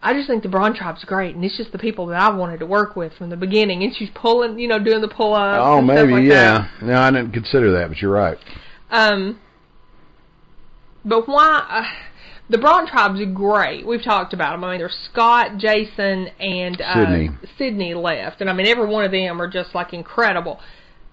I 0.00 0.14
just 0.14 0.28
think 0.28 0.44
the 0.44 0.48
Brawn 0.48 0.74
tribe's 0.74 1.04
great, 1.04 1.34
and 1.34 1.44
it's 1.44 1.56
just 1.56 1.72
the 1.72 1.78
people 1.78 2.06
that 2.06 2.20
I 2.20 2.30
wanted 2.30 2.60
to 2.60 2.66
work 2.66 2.94
with 2.94 3.12
from 3.14 3.30
the 3.30 3.36
beginning. 3.36 3.82
And 3.82 3.94
she's 3.94 4.10
pulling, 4.14 4.58
you 4.58 4.68
know, 4.68 4.78
doing 4.78 5.00
the 5.00 5.08
pull 5.08 5.34
ups. 5.34 5.60
Oh, 5.60 5.82
maybe 5.82 6.12
like 6.12 6.24
yeah. 6.24 6.68
No, 6.80 6.94
I 6.94 7.10
didn't 7.10 7.32
consider 7.32 7.72
that, 7.72 7.88
but 7.88 7.98
you're 8.00 8.12
right. 8.12 8.38
Um, 8.90 9.40
but 11.04 11.26
why? 11.26 11.66
Uh, 11.68 11.84
the 12.48 12.58
Brawn 12.58 12.86
tribe's 12.86 13.20
are 13.20 13.26
great. 13.26 13.86
We've 13.86 14.02
talked 14.02 14.32
about 14.32 14.52
them. 14.52 14.64
I 14.64 14.70
mean, 14.70 14.78
there's 14.78 14.96
Scot, 15.10 15.58
Jason, 15.58 16.28
and 16.38 16.80
uh, 16.80 16.94
Cydney. 16.94 17.30
Cydney 17.58 17.94
left, 17.94 18.40
and 18.40 18.48
I 18.48 18.52
mean, 18.52 18.66
every 18.66 18.86
one 18.86 19.04
of 19.04 19.10
them 19.10 19.42
are 19.42 19.50
just 19.50 19.74
like 19.74 19.92
incredible. 19.92 20.60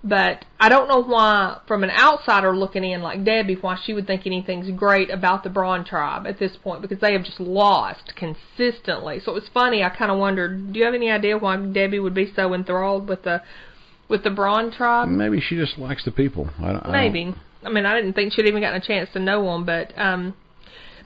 But 0.07 0.45
I 0.59 0.69
don't 0.69 0.87
know 0.87 1.01
why, 1.01 1.61
from 1.67 1.83
an 1.83 1.89
outsider 1.89 2.55
looking 2.55 2.83
in 2.83 3.01
like 3.01 3.25
Debbie, 3.25 3.57
why 3.59 3.75
she 3.83 3.91
would 3.91 4.05
think 4.05 4.27
anything's 4.27 4.69
great 4.69 5.09
about 5.09 5.43
the 5.43 5.49
Brawn 5.49 5.83
tribe 5.83 6.27
at 6.27 6.37
this 6.37 6.55
point 6.57 6.83
because 6.83 6.99
they 6.99 7.13
have 7.13 7.23
just 7.23 7.39
lost 7.39 8.13
consistently. 8.15 9.19
So 9.19 9.31
it 9.31 9.35
was 9.35 9.49
funny. 9.51 9.81
I 9.81 9.89
kind 9.89 10.11
of 10.11 10.19
wondered, 10.19 10.71
do 10.71 10.79
you 10.79 10.85
have 10.85 10.93
any 10.93 11.09
idea 11.09 11.39
why 11.39 11.57
Debbie 11.57 11.97
would 11.97 12.13
be 12.13 12.31
so 12.35 12.53
enthralled 12.53 13.09
with 13.09 13.23
the 13.23 13.41
with 14.07 14.23
the 14.23 14.29
Brawn 14.29 14.71
tribe? 14.71 15.09
Maybe 15.09 15.41
she 15.41 15.55
just 15.55 15.79
likes 15.79 16.05
the 16.05 16.11
people. 16.11 16.51
I 16.59 16.73
don't, 16.73 16.85
I 16.85 16.91
Maybe. 16.91 17.33
I 17.63 17.69
mean, 17.69 17.87
I 17.87 17.95
didn't 17.95 18.13
think 18.13 18.33
she'd 18.33 18.45
even 18.45 18.61
gotten 18.61 18.79
a 18.79 18.85
chance 18.85 19.09
to 19.13 19.19
know 19.19 19.43
them, 19.43 19.65
but 19.65 19.91
um, 19.97 20.35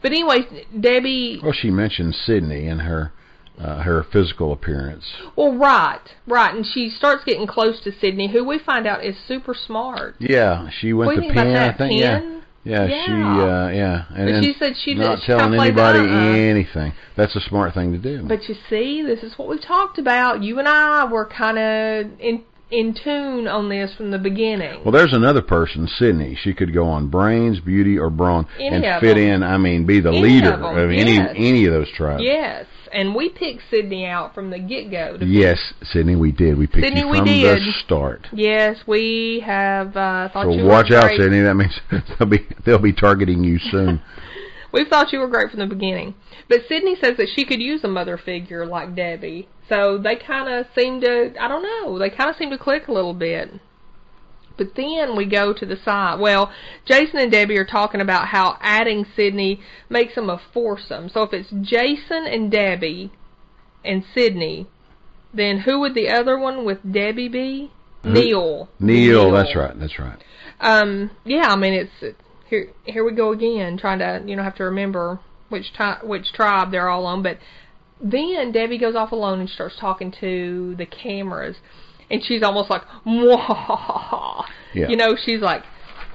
but 0.02 0.12
anyway, 0.12 0.40
Debbie. 0.78 1.40
Well, 1.42 1.54
she 1.54 1.70
mentioned 1.70 2.16
Cydney 2.16 2.68
and 2.68 2.82
her 2.82 3.14
uh, 3.60 3.82
her 3.84 4.04
physical 4.12 4.52
appearance. 4.54 5.06
Well, 5.36 5.54
right, 5.58 6.00
right, 6.28 6.56
and 6.56 6.66
she 6.66 6.90
starts 6.90 7.24
getting 7.26 7.46
close 7.48 7.82
to 7.82 7.92
Cydney, 8.00 8.32
who 8.32 8.44
we 8.44 8.58
find 8.60 8.88
out 8.88 9.04
is 9.04 9.16
super 9.28 9.54
smart. 9.54 10.16
Yeah, 10.20 10.70
she 10.80 10.94
went 10.94 11.08
What 11.16 11.28
to 11.28 11.34
Penn. 11.34 11.56
I 11.56 11.78
think 11.78 12.00
yeah. 12.00 12.20
Penn? 12.20 12.36
Yeah, 12.64 12.86
Yeah. 12.88 13.06
she 13.06 13.12
uh 13.12 13.70
yeah, 13.70 14.04
and 14.16 14.32
But 14.34 14.44
she 14.44 14.54
said 14.60 14.74
she 14.78 14.94
not 14.94 15.20
she 15.20 15.28
telling 15.28 15.44
kinda 15.52 15.58
played 15.58 15.76
the 15.76 15.82
anybody 15.82 16.10
uh-uh. 16.10 16.50
anything. 16.50 16.94
That's 17.16 17.36
a 17.36 17.42
smart 17.42 17.74
thing 17.74 17.94
to 17.94 17.98
do. 17.98 18.24
But 18.28 18.48
you 18.50 18.56
see, 18.70 19.02
this 19.02 19.24
is 19.24 19.38
what 19.38 19.48
we 19.48 19.58
talked 19.60 19.98
about. 19.98 20.44
You 20.44 20.60
and 20.60 20.68
I 20.68 21.06
were 21.06 21.26
kind 21.26 21.58
of 21.58 22.20
in, 22.20 22.44
in 22.70 22.94
tune 22.94 23.48
on 23.48 23.70
this 23.70 23.94
from 23.96 24.12
the 24.12 24.18
beginning. 24.20 24.84
Well, 24.84 24.92
there's 24.92 25.14
another 25.14 25.42
person, 25.42 25.88
Cydney. 25.88 26.36
She 26.40 26.54
could 26.54 26.74
go 26.74 26.86
on 26.86 27.08
brains, 27.08 27.60
beauty, 27.62 27.98
or 27.98 28.10
brawn 28.10 28.46
Any 28.60 28.86
and 28.86 29.02
fit 29.02 29.16
them. 29.16 29.24
in. 29.24 29.44
I 29.44 29.58
mean, 29.58 29.86
be 29.86 30.02
the 30.02 30.10
Any 30.10 30.22
leader 30.22 30.54
of, 30.54 30.78
any 30.92 31.16
yes. 31.16 31.34
any 31.38 31.66
of 31.66 31.72
those 31.74 31.90
tribes. 31.92 32.22
yes, 32.24 32.66
and 32.92 33.16
we 33.16 33.30
picked 33.30 33.62
Cydney 33.70 34.06
out 34.06 34.34
from 34.34 34.50
the 34.50 34.60
get 34.60 34.92
go. 34.92 35.18
Yes, 35.22 35.58
Cydney, 35.84 36.16
we 36.16 36.32
did. 36.32 36.58
We 36.58 36.68
picked 36.68 36.86
Cydney, 36.86 37.02
you 37.02 37.10
we 37.10 37.18
from 37.18 37.28
did. 37.28 37.60
the 37.60 37.72
start. 37.86 38.28
Yes, 38.34 38.78
we 38.88 39.44
have 39.46 39.90
uh, 39.90 40.30
thought 40.32 40.46
So 40.46 40.52
you 40.52 40.62
So 40.62 40.66
watch 40.66 40.92
out, 40.92 41.04
great. 41.04 41.20
Cydney. 41.20 41.42
That 41.42 41.56
means 41.56 41.80
they'll 42.20 42.28
be 42.28 42.48
they'll 42.66 42.80
be 42.80 42.94
targeting 42.94 43.44
you 43.44 43.60
soon. 43.60 44.02
We've 44.72 44.88
thought 44.88 45.12
you 45.12 45.20
were 45.20 45.28
great 45.28 45.50
from 45.50 45.60
the 45.60 45.66
beginning. 45.66 46.16
But 46.48 46.62
Cydney 46.68 46.96
says 47.02 47.18
that 47.18 47.30
she 47.36 47.46
could 47.46 47.60
use 47.62 47.84
a 47.84 47.88
mother 47.88 48.18
figure 48.18 48.66
like 48.66 48.96
Debbie. 48.96 49.48
So 49.68 49.98
they 49.98 50.16
kind 50.16 50.48
of 50.48 50.68
seem 50.76 51.02
to, 51.02 51.34
I 51.40 51.48
don't 51.48 51.64
know, 51.64 51.98
they 51.98 52.10
kind 52.10 52.30
of 52.30 52.36
seem 52.36 52.50
to 52.52 52.58
click 52.58 52.88
a 52.88 52.92
little 52.92 53.14
bit. 53.14 53.50
But 54.60 54.76
then 54.76 55.16
we 55.16 55.26
go 55.26 55.54
to 55.54 55.66
the 55.66 55.78
side. 55.84 56.20
Well, 56.20 56.52
Jason 56.86 57.18
and 57.18 57.32
Debbie 57.32 57.58
are 57.58 57.66
talking 57.66 58.02
about 58.02 58.28
how 58.28 58.58
adding 58.62 59.06
Cydney 59.16 59.62
makes 59.90 60.14
them 60.14 60.30
a 60.30 60.40
foursome. 60.54 61.10
So 61.10 61.24
if 61.24 61.34
it's 61.34 61.50
Jason 61.50 62.28
and 62.28 62.52
Debbie 62.52 63.12
and 63.84 64.04
Cydney, 64.14 64.68
then 65.34 65.60
who 65.60 65.80
would 65.80 65.96
the 65.96 66.10
other 66.10 66.38
one 66.38 66.66
with 66.66 66.80
Debbie 66.92 67.30
be? 67.30 67.72
Who? 68.04 68.12
Neil. 68.12 68.70
Neil, 68.80 69.32
that's 69.32 69.56
right. 69.56 69.78
That's 69.80 69.98
right. 69.98 70.22
Um, 70.60 71.12
yeah, 71.24 71.48
I 71.48 71.56
mean 71.56 71.74
it's 71.74 72.18
here. 72.50 72.72
Here 72.84 73.06
we 73.06 73.14
go 73.14 73.32
again, 73.32 73.78
trying 73.78 74.00
to 74.00 74.22
you 74.26 74.36
know 74.36 74.44
have 74.44 74.56
to 74.56 74.66
remember 74.66 75.20
which 75.50 75.74
tri- 75.74 76.00
which 76.04 76.34
tribe 76.34 76.72
they're 76.72 76.90
all 76.90 77.06
on. 77.06 77.24
But 77.24 77.38
then 78.02 78.52
Debbie 78.52 78.78
goes 78.78 78.96
off 78.96 79.12
alone 79.12 79.40
and 79.40 79.50
starts 79.50 79.76
talking 79.80 80.14
to 80.20 80.76
the 80.78 80.86
cameras, 80.86 81.58
and 82.10 82.24
she's 82.24 82.44
almost 82.44 82.70
like, 82.70 82.84
Mwah. 83.06 84.46
Yeah. 84.74 84.88
you 84.88 84.96
know, 84.96 85.16
she's 85.16 85.42
like. 85.42 85.64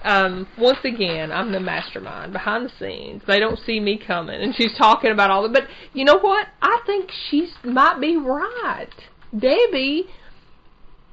Um, 0.05 0.47
once 0.59 0.81
again, 0.85 1.33
I'm 1.33 1.51
the 1.51 1.61
mastermind 1.61 2.35
behind 2.35 2.67
the 2.67 2.73
scenes. 2.79 3.23
They 3.27 3.41
don't 3.41 3.59
see 3.59 3.81
me 3.81 3.97
coming, 3.97 4.39
and 4.39 4.55
she's 4.55 4.77
talking 4.77 5.11
about 5.11 5.31
all 5.31 5.43
that. 5.45 5.53
But 5.55 5.65
you 5.95 6.05
know 6.05 6.19
what? 6.19 6.47
I 6.61 6.83
think 6.85 7.11
she 7.31 7.49
might 7.65 7.99
be 8.01 8.15
right. 8.19 8.93
Debbie 9.33 10.05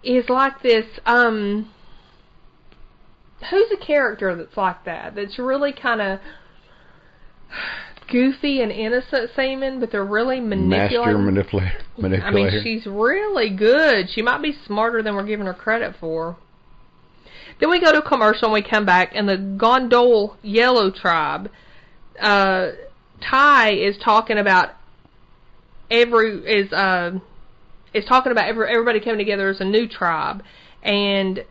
is 0.03 0.25
like 0.27 0.61
this. 0.61 0.85
Um, 1.05 1.71
who's 3.49 3.71
a 3.71 3.77
character 3.77 4.35
that's 4.35 4.57
like 4.57 4.83
that? 4.85 5.15
That's 5.15 5.39
really 5.39 5.73
kind 5.73 6.01
of 6.01 6.19
goofy 8.11 8.61
and 8.61 8.71
innocent 8.71 9.31
seeming, 9.35 9.79
but 9.79 9.91
they're 9.91 10.05
really 10.05 10.39
Master 10.39 11.15
manipulating. 11.15 11.25
manipulator. 11.97 12.23
I 12.25 12.31
mean, 12.31 12.63
she's 12.63 12.85
really 12.85 13.49
good. 13.49 14.09
She 14.09 14.21
might 14.21 14.41
be 14.41 14.53
smarter 14.65 15.01
than 15.01 15.15
we're 15.15 15.25
giving 15.25 15.45
her 15.45 15.53
credit 15.53 15.95
for. 15.99 16.37
Then 17.59 17.69
we 17.69 17.79
go 17.79 17.91
to 17.91 18.01
commercial 18.01 18.45
and 18.45 18.53
we 18.53 18.63
come 18.63 18.85
back, 18.85 19.11
and 19.13 19.29
the 19.29 19.37
Gondol 19.37 20.35
Yellow 20.41 20.91
Tribe, 20.91 21.49
uh, 22.19 22.71
Tai 23.21 23.71
is 23.71 23.97
talking 24.03 24.37
about 24.37 24.69
every 25.89 26.37
is 26.45 26.71
uh 26.73 27.11
is 27.93 28.05
talking 28.05 28.31
about 28.31 28.47
every, 28.47 28.69
everybody 28.69 28.99
coming 28.99 29.19
together 29.19 29.49
as 29.49 29.61
a 29.61 29.65
new 29.65 29.87
tribe, 29.87 30.43
and 30.81 31.45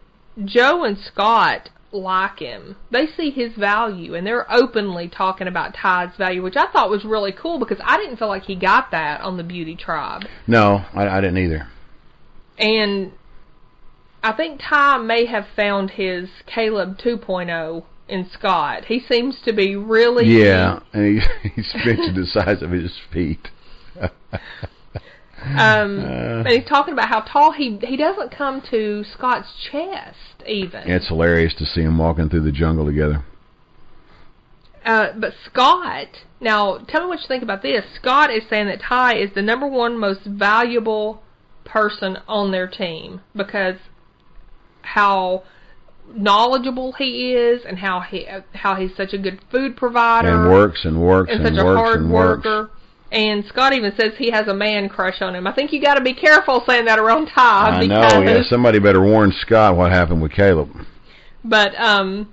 Joe 0.45 0.85
and 0.85 0.99
Scot 0.99 1.71
like 1.93 2.39
him. 2.39 2.77
They 2.91 3.07
see 3.17 3.31
his 3.31 3.53
value, 3.55 4.15
and 4.15 4.27
they're 4.27 4.51
openly 4.53 5.09
talking 5.09 5.49
about 5.49 5.75
Tai's 5.75 6.17
value, 6.17 6.43
which 6.43 6.57
I 6.57 6.71
thought 6.71 6.91
was 6.91 7.05
really 7.05 7.33
cool 7.33 7.59
because 7.59 7.79
I 7.85 7.97
didn't 7.97 8.17
feel 8.17 8.29
like 8.29 8.45
he 8.45 8.57
got 8.57 8.91
that 8.93 9.21
on 9.21 9.37
the 9.37 9.45
Beauty 9.45 9.77
Tribe. 9.77 10.23
no, 10.47 10.85
I, 10.95 11.09
I 11.09 11.21
didn't 11.21 11.39
either. 11.39 11.69
And 12.59 13.13
I 14.23 14.33
think 14.33 14.61
Tai 14.61 14.99
may 14.99 15.27
have 15.27 15.47
found 15.57 15.93
his 15.93 16.29
Caleb 16.47 16.99
2.0 16.99 17.85
in 18.09 18.29
Scot. 18.31 18.85
He 18.87 19.01
seems 19.01 19.41
to 19.45 19.53
be 19.53 19.77
really 19.77 20.27
Yeah, 20.27 20.81
and 20.93 21.21
he, 21.21 21.49
he's 21.55 21.75
mentioned 21.85 22.17
the 22.17 22.27
size 22.27 22.63
of 22.63 22.71
his 22.71 22.93
feet. 23.13 23.49
Um, 25.43 26.01
Uh. 26.01 26.43
and 26.45 26.49
he's 26.49 26.69
talking 26.69 26.93
about 26.93 27.09
how 27.09 27.21
tall 27.21 27.53
he 27.53 27.79
he 27.83 27.97
doesn't 27.97 28.31
come 28.31 28.61
to 28.71 29.05
Scot's 29.05 29.49
chest 29.71 30.43
even. 30.47 30.89
It's 30.89 31.09
hilarious 31.09 31.55
to 31.55 31.65
see 31.65 31.83
him 31.83 31.97
walking 31.99 32.29
through 32.29 32.43
the 32.43 32.53
jungle 32.53 32.85
together. 32.85 33.25
Uh, 34.85 35.09
but 35.17 35.33
Scot, 35.45 36.09
now 36.41 36.79
tell 36.89 37.03
me 37.03 37.09
what 37.09 37.21
you 37.21 37.29
think 37.29 37.43
about 37.43 37.63
this. 37.63 37.85
Scot 37.97 38.31
is 38.31 38.43
saying 38.49 38.67
that 38.67 38.81
Tai 38.81 39.17
is 39.17 39.31
the 39.35 39.43
number 39.43 39.67
one 39.67 39.99
most 39.99 40.25
valuable 40.25 41.23
person 41.65 42.19
on 42.27 42.51
their 42.51 42.67
team 42.67 43.21
because 43.35 43.77
how 44.83 45.43
knowledgeable 46.13 46.93
he 46.93 47.33
is 47.35 47.63
and 47.65 47.79
how 47.79 48.01
he 48.01 48.27
how 48.55 48.75
he's 48.75 48.95
such 48.97 49.13
a 49.13 49.19
good 49.19 49.41
food 49.51 49.77
provider 49.77 50.29
And 50.29 50.51
works 50.51 50.85
and 50.85 51.01
works 51.01 51.31
and 51.31 51.47
and, 51.47 51.57
such 51.57 51.63
a 51.63 51.65
works 51.65 51.79
hard 51.79 52.01
and 52.01 52.13
works. 52.13 52.47
And 53.13 53.45
Scot 53.47 53.73
even 53.73 53.93
says 53.97 54.13
he 54.19 54.31
has 54.31 54.47
a 54.47 54.55
man 54.55 54.89
crush 54.89 55.21
on 55.21 55.35
him. 55.35 55.47
I 55.47 55.53
think 55.53 55.73
you 55.73 55.81
got 55.83 55.95
to 55.95 56.01
be 56.05 56.15
careful 56.15 56.63
saying 56.69 56.85
that 56.85 56.99
around 57.01 57.27
Tai 57.35 57.81
I 57.81 57.87
know, 57.87 58.23
yeah. 58.23 58.43
Somebody 58.49 58.79
better 58.79 59.03
warn 59.03 59.33
Scot 59.41 59.77
what 59.77 59.91
happened 59.91 60.23
with 60.23 60.31
Caleb. 60.33 60.69
But 61.45 61.75
um, 61.81 62.33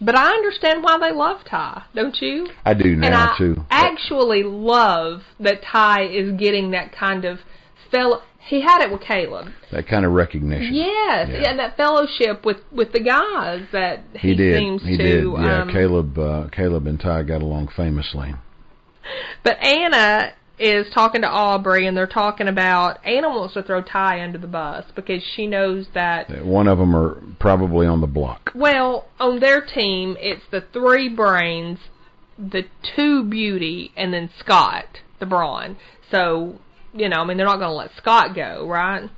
but 0.00 0.16
I 0.16 0.30
understand 0.32 0.82
why 0.82 0.98
they 0.98 1.12
love 1.12 1.38
Tai, 1.48 1.82
don't 1.94 2.16
you? 2.20 2.48
I 2.64 2.74
do 2.74 2.92
and 2.92 3.00
now 3.02 3.34
I 3.34 3.38
too. 3.38 3.64
actually 3.70 4.42
love 4.44 5.22
that 5.40 5.62
Tai 5.62 6.04
is 6.06 6.32
getting 6.38 6.70
that 6.72 6.90
kind 6.92 7.24
of 7.24 7.38
fellow. 7.90 8.22
He 8.48 8.62
had 8.62 8.82
it 8.82 8.90
with 8.90 9.02
Caleb. 9.02 9.48
That 9.72 9.86
kind 9.86 10.06
of 10.06 10.12
recognition. 10.12 10.74
Yes, 10.74 11.28
Yeah. 11.30 11.50
and 11.50 11.58
that 11.58 11.76
fellowship 11.76 12.44
with 12.44 12.58
with 12.72 12.92
the 12.92 13.00
guys 13.00 13.62
that 13.72 14.04
he, 14.14 14.28
He 14.30 14.34
did. 14.36 14.58
seems 14.58 14.82
He 14.82 14.96
to. 14.96 15.02
did. 15.02 15.24
Yeah, 15.24 15.62
um, 15.62 15.70
Caleb. 15.70 16.18
Uh, 16.18 16.48
Caleb 16.48 16.86
and 16.86 16.98
Tai 16.98 17.24
got 17.24 17.42
along 17.42 17.68
famously. 17.76 18.34
But 19.44 19.58
Anna 19.62 20.32
is 20.58 20.86
talking 20.92 21.22
to 21.22 21.28
Aubry, 21.28 21.86
and 21.86 21.96
they're 21.96 22.06
talking 22.06 22.48
about 22.48 22.98
Anna 23.06 23.28
wants 23.28 23.54
to 23.54 23.62
throw 23.62 23.82
Tai 23.82 24.20
under 24.20 24.38
the 24.38 24.46
bus 24.46 24.84
because 24.94 25.22
she 25.22 25.46
knows 25.46 25.86
that 25.94 26.44
One 26.44 26.66
of 26.66 26.78
them 26.78 26.94
are 26.96 27.22
probably 27.38 27.86
on 27.86 28.00
the 28.00 28.06
block. 28.06 28.50
Well, 28.54 29.08
on 29.20 29.40
their 29.40 29.60
team, 29.60 30.16
it's 30.18 30.42
the 30.50 30.64
three 30.72 31.08
brains, 31.08 31.78
the 32.36 32.64
two 32.96 33.24
beauty, 33.24 33.92
and 33.96 34.12
then 34.12 34.30
Scot, 34.38 34.98
the 35.20 35.26
brawn. 35.26 35.76
So, 36.10 36.58
you 36.92 37.08
know, 37.08 37.18
I 37.18 37.24
mean, 37.24 37.36
they're 37.36 37.46
not 37.46 37.58
going 37.58 37.70
to 37.70 37.76
let 37.76 37.90
Scot 37.96 38.34
go, 38.34 38.66
right? 38.68 39.08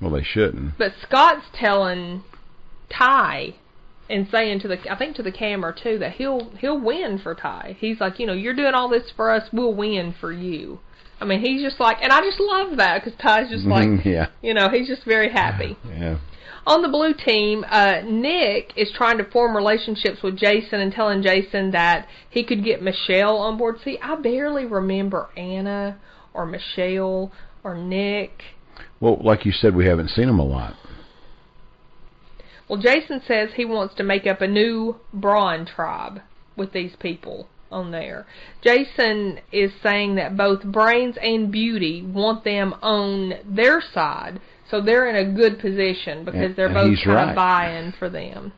Well, 0.00 0.10
they 0.10 0.22
shouldn't. 0.22 0.78
But 0.78 0.92
Scot's 1.02 1.46
telling 1.54 2.22
Tai 2.90 3.54
and 4.10 4.26
saying 4.30 4.60
to 4.60 4.68
the, 4.68 4.78
I 4.90 4.96
think 4.96 5.16
to 5.16 5.22
the 5.22 5.32
camera 5.32 5.74
too, 5.74 5.98
that 5.98 6.12
he'll 6.12 6.50
he'll 6.58 6.80
win 6.80 7.18
for 7.18 7.34
Tai. 7.34 7.76
He's 7.78 8.00
like, 8.00 8.18
you 8.18 8.26
know, 8.26 8.32
you're 8.32 8.54
doing 8.54 8.74
all 8.74 8.88
this 8.88 9.10
for 9.14 9.30
us, 9.30 9.48
we'll 9.52 9.74
win 9.74 10.14
for 10.18 10.32
you. 10.32 10.80
I 11.20 11.24
mean, 11.24 11.40
he's 11.40 11.62
just 11.62 11.80
like, 11.80 11.98
and 12.00 12.12
I 12.12 12.20
just 12.20 12.38
love 12.40 12.76
that 12.76 13.02
because 13.02 13.18
Tai's 13.20 13.50
just 13.50 13.64
like, 13.66 14.04
yeah, 14.04 14.28
you 14.42 14.54
know, 14.54 14.68
he's 14.70 14.88
just 14.88 15.04
very 15.04 15.30
happy. 15.30 15.76
yeah. 15.88 16.18
On 16.66 16.82
the 16.82 16.88
blue 16.88 17.14
team, 17.14 17.64
uh, 17.70 18.02
Nick 18.04 18.74
is 18.76 18.92
trying 18.94 19.16
to 19.18 19.24
form 19.24 19.56
relationships 19.56 20.22
with 20.22 20.36
Jason 20.36 20.80
and 20.80 20.92
telling 20.92 21.22
Jason 21.22 21.70
that 21.70 22.06
he 22.28 22.44
could 22.44 22.62
get 22.62 22.82
Michele 22.82 23.38
on 23.38 23.56
board. 23.56 23.76
See, 23.82 23.98
I 24.02 24.16
barely 24.16 24.66
remember 24.66 25.30
Anna 25.34 25.98
or 26.34 26.44
Michele 26.44 27.32
or 27.64 27.74
Nick. 27.74 28.42
Well, 29.00 29.18
like 29.22 29.46
you 29.46 29.52
said, 29.52 29.74
we 29.74 29.86
haven't 29.86 30.10
seen 30.10 30.28
him 30.28 30.38
a 30.38 30.44
lot. 30.44 30.74
Well, 32.68 32.80
Jason 32.80 33.22
says 33.26 33.50
he 33.54 33.64
wants 33.64 33.94
to 33.96 34.02
make 34.02 34.26
up 34.26 34.40
a 34.40 34.46
new 34.46 34.96
Brawn 35.12 35.64
tribe 35.66 36.20
with 36.56 36.72
these 36.72 36.94
people 36.98 37.48
on 37.70 37.90
there. 37.90 38.26
Jason 38.62 39.40
is 39.52 39.72
saying 39.82 40.14
that 40.16 40.36
both 40.36 40.62
Brains 40.64 41.16
and 41.20 41.50
Beauty 41.52 42.02
want 42.02 42.44
them 42.44 42.74
on 42.82 43.34
their 43.44 43.80
side, 43.80 44.40
so 44.70 44.80
they're 44.80 45.08
in 45.08 45.16
a 45.16 45.32
good 45.34 45.58
position 45.58 46.24
because 46.24 46.40
And- 46.42 46.56
they're 46.56 46.68
both 46.72 46.96
kind 47.02 47.14
right. 47.16 47.28
of 47.30 47.36
buying 47.36 47.92
for 47.92 48.08
them. 48.08 48.52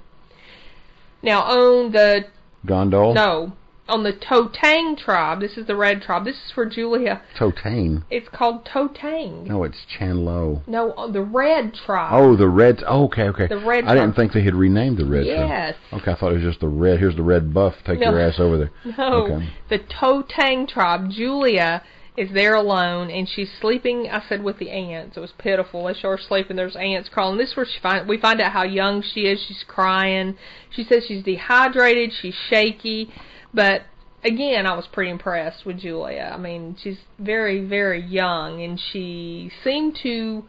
Now, 1.23 1.43
on 1.43 1.93
the 1.93 2.25
Gondol. 2.67 3.15
no, 3.15 3.53
on 3.91 4.03
the 4.05 4.13
To 4.13 4.49
Tang 4.53 4.97
tribe, 4.97 5.41
this 5.41 5.57
is 5.59 5.67
the 5.67 5.77
red 5.77 6.01
tribe. 6.03 6.25
This 6.25 6.37
is 6.37 6.53
for 6.55 6.65
Julia. 6.65 7.23
To 7.39 7.53
Tang. 7.53 8.05
It's 8.11 8.29
called 8.29 8.65
To 8.73 8.89
Tang. 8.95 9.45
No, 9.45 9.65
it's 9.65 9.85
Chan 9.99 10.25
Loh. 10.25 10.63
No, 10.67 10.93
on 10.93 11.13
the 11.13 11.23
red 11.23 11.75
tribe. 11.75 12.11
Oh, 12.15 12.37
the 12.37 12.49
red. 12.49 12.83
Oh, 12.87 13.05
okay, 13.05 13.25
okay. 13.25 13.49
The 13.49 13.59
red 13.59 13.85
I 13.85 13.95
didn't 13.95 14.15
tribe. 14.15 14.17
think 14.17 14.33
they 14.33 14.43
had 14.45 14.55
renamed 14.55 14.99
the 14.99 15.05
red. 15.05 15.25
tribe. 15.27 15.49
Yes. 15.49 15.75
Okay, 15.93 16.13
I 16.13 16.15
thought 16.15 16.31
it 16.33 16.37
was 16.37 16.43
just 16.45 16.61
the 16.61 16.69
red. 16.69 16.99
Here's 17.01 17.17
the 17.17 17.23
red 17.23 17.53
buff. 17.53 17.75
Take 17.85 18.01
No. 18.01 18.11
your 18.11 18.21
ass 18.21 18.39
over 18.39 18.57
there. 18.57 18.71
No, 18.97 19.25
Okay. 19.27 19.49
the 19.69 19.79
To 19.79 20.25
Tang 20.29 20.67
tribe. 20.67 21.11
Julia 21.11 21.83
is 22.17 22.31
there 22.33 22.55
alone, 22.55 23.11
and 23.11 23.29
she's 23.29 23.51
sleeping. 23.61 24.09
I 24.11 24.23
said 24.29 24.43
with 24.43 24.59
the 24.59 24.71
ants. 24.71 25.17
It 25.17 25.21
was 25.21 25.33
pitiful. 25.39 25.85
They 25.85 25.95
show 25.95 26.11
her 26.11 26.19
sleeping. 26.19 26.57
There's 26.57 26.77
ants 26.77 27.09
crawling. 27.09 27.39
This 27.39 27.51
is 27.51 27.57
where 27.57 27.67
she 27.67 27.81
find 27.81 28.09
we 28.09 28.19
find 28.19 28.41
out 28.41 28.53
how 28.53 28.65
young 28.65 29.03
she 29.03 29.23
is. 29.23 29.41
She's 29.47 29.65
crying. 29.67 30.37
She 30.71 30.85
says 30.85 31.05
she's 31.07 31.23
dehydrated. 31.23 32.13
She's 32.21 32.35
shaky, 32.49 33.11
but 33.55 33.83
again, 34.25 34.67
I 34.67 34.75
was 34.75 34.87
pretty 34.93 35.11
impressed 35.11 35.65
with 35.65 35.79
Julia. 35.79 36.31
I 36.33 36.37
mean, 36.37 36.77
she's 36.83 36.99
very 37.19 37.65
very 37.65 38.03
young, 38.03 38.63
and 38.63 38.81
she 38.93 39.51
seemed 39.63 39.99
to 40.03 40.45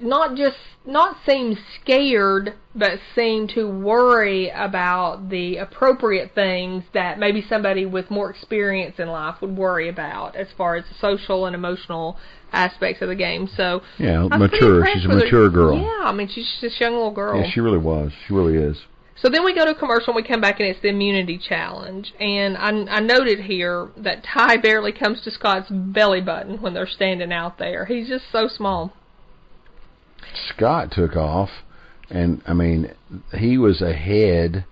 not 0.00 0.36
just 0.36 0.56
not 0.86 1.16
seem 1.26 1.56
scared, 1.80 2.54
but 2.74 2.98
seem 3.14 3.48
to 3.48 3.68
worry 3.68 4.50
about 4.50 5.30
the 5.30 5.56
appropriate 5.56 6.34
things 6.34 6.84
that 6.92 7.18
maybe 7.18 7.44
somebody 7.48 7.86
with 7.86 8.10
more 8.10 8.30
experience 8.30 8.96
in 8.98 9.08
life 9.08 9.36
would 9.40 9.56
worry 9.56 9.88
about, 9.88 10.36
as 10.36 10.48
far 10.58 10.76
as 10.76 10.84
the 10.88 10.94
social 11.00 11.46
and 11.46 11.54
emotional 11.54 12.18
aspects 12.52 13.00
of 13.02 13.08
the 13.08 13.14
game. 13.14 13.48
So 13.56 13.82
Yeah, 13.98 14.26
I 14.30 14.36
was 14.36 14.50
pretty 14.50 14.66
mature. 14.66 14.86
She's 14.92 15.04
a 15.04 15.08
her. 15.08 15.16
mature 15.16 15.50
girl. 15.50 15.78
Yeah, 15.78 16.04
I 16.04 16.12
mean 16.12 16.28
she's 16.28 16.50
just 16.60 16.80
a 16.80 16.84
young 16.84 16.94
little 16.94 17.10
girl. 17.10 17.40
Yeah, 17.40 17.50
she 17.50 17.60
really 17.60 17.78
was. 17.78 18.12
She 18.26 18.34
really 18.34 18.56
is. 18.56 18.76
So 19.16 19.30
then 19.30 19.44
we 19.44 19.54
go 19.54 19.64
to 19.64 19.74
commercial 19.74 20.08
and 20.08 20.16
we 20.16 20.28
come 20.28 20.40
back 20.40 20.60
and 20.60 20.68
it's 20.68 20.80
the 20.82 20.88
immunity 20.88 21.38
challenge. 21.38 22.12
And 22.20 22.56
I, 22.58 22.96
I 22.96 23.00
noted 23.00 23.40
here 23.40 23.88
that 23.96 24.24
Tai 24.24 24.58
barely 24.58 24.92
comes 24.92 25.22
to 25.22 25.30
Scot's 25.30 25.70
belly 25.70 26.20
button 26.20 26.60
when 26.60 26.74
they're 26.74 26.86
standing 26.86 27.32
out 27.32 27.56
there. 27.58 27.86
He's 27.86 28.08
just 28.08 28.24
so 28.30 28.48
small. 28.48 28.92
Scot 30.48 30.90
took 30.92 31.16
off, 31.16 31.50
and 32.10 32.42
I 32.46 32.52
mean, 32.54 32.90
he 33.36 33.58
was 33.58 33.80
ahead 33.82 34.64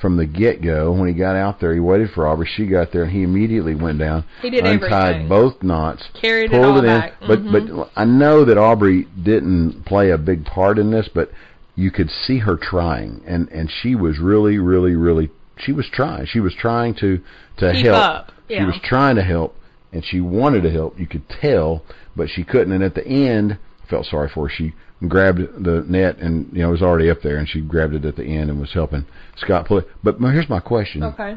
from 0.00 0.16
the 0.16 0.26
get 0.26 0.62
go. 0.62 0.92
When 0.92 1.08
he 1.08 1.14
got 1.14 1.34
out 1.34 1.60
there, 1.60 1.74
he 1.74 1.80
waited 1.80 2.10
for 2.10 2.24
Aubry. 2.24 2.46
She 2.46 2.66
got 2.66 2.92
there, 2.92 3.02
and 3.02 3.12
he 3.12 3.22
immediately 3.22 3.74
went 3.74 3.98
down, 3.98 4.24
He 4.42 4.50
did 4.50 4.64
untied 4.64 4.92
everything. 4.92 5.28
both 5.28 5.62
knots, 5.62 6.04
Carried 6.20 6.44
it 6.46 6.50
pulled 6.52 6.64
all 6.64 6.76
it, 6.78 6.84
in. 6.84 7.00
back. 7.00 7.14
But 7.26 7.44
Mhm. 7.44 7.76
but 7.76 7.90
I 7.96 8.04
know 8.04 8.44
that 8.44 8.56
Aubry 8.56 9.06
didn't 9.22 9.84
play 9.84 10.10
a 10.10 10.18
big 10.18 10.44
part 10.44 10.78
in 10.78 10.90
this, 10.90 11.08
but 11.08 11.32
you 11.74 11.90
could 11.90 12.10
see 12.10 12.38
her 12.38 12.56
trying, 12.56 13.22
and 13.26 13.48
and 13.50 13.70
she 13.70 13.94
was 13.94 14.18
really, 14.18 14.58
really, 14.58 14.94
really. 14.94 15.30
She 15.56 15.72
was 15.72 15.88
trying. 15.88 16.26
She 16.26 16.40
was 16.40 16.54
trying 16.54 16.94
to 16.94 17.20
to 17.56 17.72
Keep 17.72 17.86
help. 17.86 17.96
up, 18.04 18.32
She 18.48 18.62
was 18.64 18.78
trying 18.84 19.16
to 19.16 19.22
help, 19.22 19.56
and 19.92 20.04
she 20.04 20.20
wanted 20.20 20.62
to 20.62 20.70
help. 20.70 20.98
You 20.98 21.06
could 21.08 21.28
tell, 21.28 21.82
but 22.14 22.30
she 22.30 22.44
couldn't. 22.44 22.72
And 22.72 22.84
at 22.84 22.94
the 22.94 23.04
end, 23.06 23.58
I 23.84 23.86
felt 23.90 24.06
sorry 24.06 24.28
for 24.28 24.44
her. 24.46 24.48
She 24.48 24.74
grabbed 25.06 25.40
the 25.64 25.84
net, 25.86 26.18
and 26.18 26.48
you 26.52 26.62
know 26.62 26.68
it 26.68 26.72
was 26.72 26.82
already 26.82 27.10
up 27.10 27.22
there, 27.22 27.36
and 27.36 27.48
she 27.48 27.60
grabbed 27.60 27.94
it 27.94 28.04
at 28.04 28.16
the 28.16 28.24
end 28.24 28.50
and 28.50 28.60
was 28.60 28.72
helping 28.72 29.06
Scot 29.36 29.66
pull 29.66 29.78
it. 29.78 29.88
But 30.02 30.18
here's 30.18 30.48
my 30.48 30.60
question: 30.60 31.04
Okay. 31.04 31.36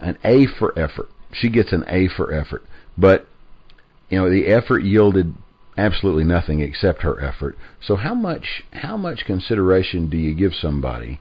an 0.00 0.18
A 0.24 0.46
for 0.46 0.78
effort. 0.78 1.08
She 1.32 1.48
gets 1.48 1.72
an 1.72 1.84
A 1.88 2.08
for 2.08 2.32
effort, 2.32 2.64
but 2.98 3.26
you 4.10 4.18
know 4.18 4.28
the 4.28 4.48
effort 4.48 4.80
yielded 4.80 5.34
absolutely 5.78 6.24
nothing 6.24 6.60
except 6.60 7.02
her 7.02 7.20
effort. 7.22 7.56
So 7.80 7.96
how 7.96 8.14
much 8.14 8.64
how 8.72 8.96
much 8.96 9.24
consideration 9.24 10.10
do 10.10 10.16
you 10.16 10.34
give 10.34 10.52
somebody 10.54 11.20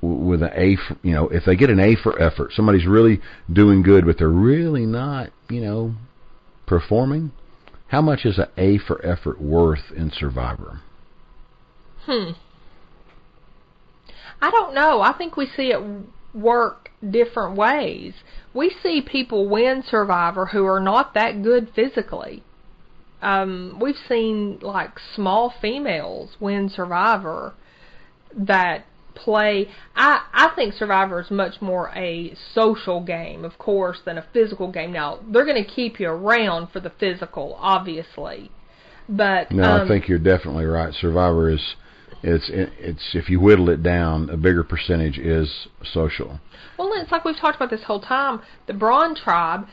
with 0.00 0.42
an 0.42 0.50
A? 0.54 0.76
For, 0.76 0.96
you 1.02 1.14
know, 1.14 1.28
if 1.28 1.44
they 1.44 1.56
get 1.56 1.70
an 1.70 1.80
A 1.80 1.96
for 1.96 2.20
effort, 2.20 2.52
somebody's 2.52 2.86
really 2.86 3.20
doing 3.52 3.82
good, 3.82 4.06
but 4.06 4.18
they're 4.18 4.28
really 4.28 4.86
not, 4.86 5.30
you 5.48 5.60
know, 5.60 5.94
performing. 6.66 7.32
How 7.94 8.02
much 8.02 8.26
is 8.26 8.38
an 8.38 8.48
A 8.56 8.76
for 8.76 9.00
effort 9.06 9.40
worth 9.40 9.92
in 9.94 10.10
Survivor? 10.10 10.80
Hmm. 12.06 12.32
I 14.42 14.50
don't 14.50 14.74
know. 14.74 15.00
I 15.00 15.12
think 15.16 15.36
we 15.36 15.46
see 15.46 15.70
it 15.70 15.80
work 16.34 16.90
different 17.08 17.56
ways. 17.56 18.14
We 18.52 18.74
see 18.82 19.00
people 19.00 19.48
win 19.48 19.84
Survivor 19.88 20.46
who 20.46 20.66
are 20.66 20.80
not 20.80 21.14
that 21.14 21.44
good 21.44 21.70
physically. 21.72 22.42
Um, 23.22 23.78
we've 23.80 23.94
seen 24.08 24.58
like 24.60 24.98
small 25.14 25.54
females 25.62 26.30
win 26.40 26.68
Survivor 26.70 27.54
that 28.36 28.86
play. 29.14 29.68
I 29.94 30.22
I 30.32 30.48
think 30.54 30.74
Survivor 30.74 31.20
is 31.20 31.30
much 31.30 31.60
more 31.60 31.90
a 31.94 32.34
social 32.54 33.02
game, 33.02 33.44
of 33.44 33.58
course, 33.58 34.00
than 34.04 34.18
a 34.18 34.26
physical 34.32 34.70
game. 34.70 34.92
Now 34.92 35.20
they're 35.28 35.44
going 35.44 35.62
to 35.62 35.70
keep 35.70 36.00
you 36.00 36.08
around 36.08 36.70
for 36.70 36.80
the 36.80 36.90
physical, 36.90 37.56
obviously, 37.58 38.50
but 39.08 39.50
No, 39.50 39.64
um, 39.64 39.82
I 39.82 39.88
think 39.88 40.08
you're 40.08 40.18
definitely 40.18 40.64
right. 40.64 40.92
Survivor 40.94 41.50
is 41.50 41.76
it's 42.22 42.50
it's 42.50 43.14
if 43.14 43.28
you 43.28 43.38
whittle 43.38 43.68
it 43.68 43.82
down, 43.82 44.30
a 44.30 44.36
bigger 44.36 44.64
percentage 44.64 45.18
is 45.18 45.68
social. 45.82 46.40
Well, 46.78 46.90
it's 46.96 47.12
like 47.12 47.24
we've 47.24 47.36
talked 47.36 47.56
about 47.56 47.70
this 47.70 47.84
whole 47.84 48.00
time. 48.00 48.40
The 48.66 48.72
Brawn 48.72 49.14
tribe, 49.14 49.68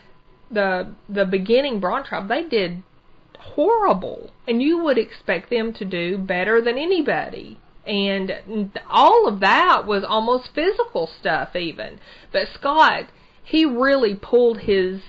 the 0.50 0.94
the 1.08 1.26
beginning 1.26 1.80
Brawn 1.80 2.04
tribe, 2.04 2.28
they 2.28 2.44
did 2.44 2.84
horrible, 3.40 4.32
and 4.48 4.62
you 4.62 4.84
would 4.84 4.98
expect 4.98 5.50
them 5.50 5.74
to 5.74 5.86
do 5.86 6.18
better 6.18 6.62
than 6.62 6.78
anybody. 6.78 7.58
And 7.86 8.72
all 8.90 9.28
of 9.28 9.40
that 9.40 9.88
was 9.88 10.04
almost 10.08 10.50
physical 10.54 11.10
stuff, 11.20 11.56
even. 11.56 12.00
But 12.32 12.48
Scot, 12.54 13.06
he 13.44 13.66
really 13.66 14.16
pulled 14.16 14.60
his. 14.62 15.02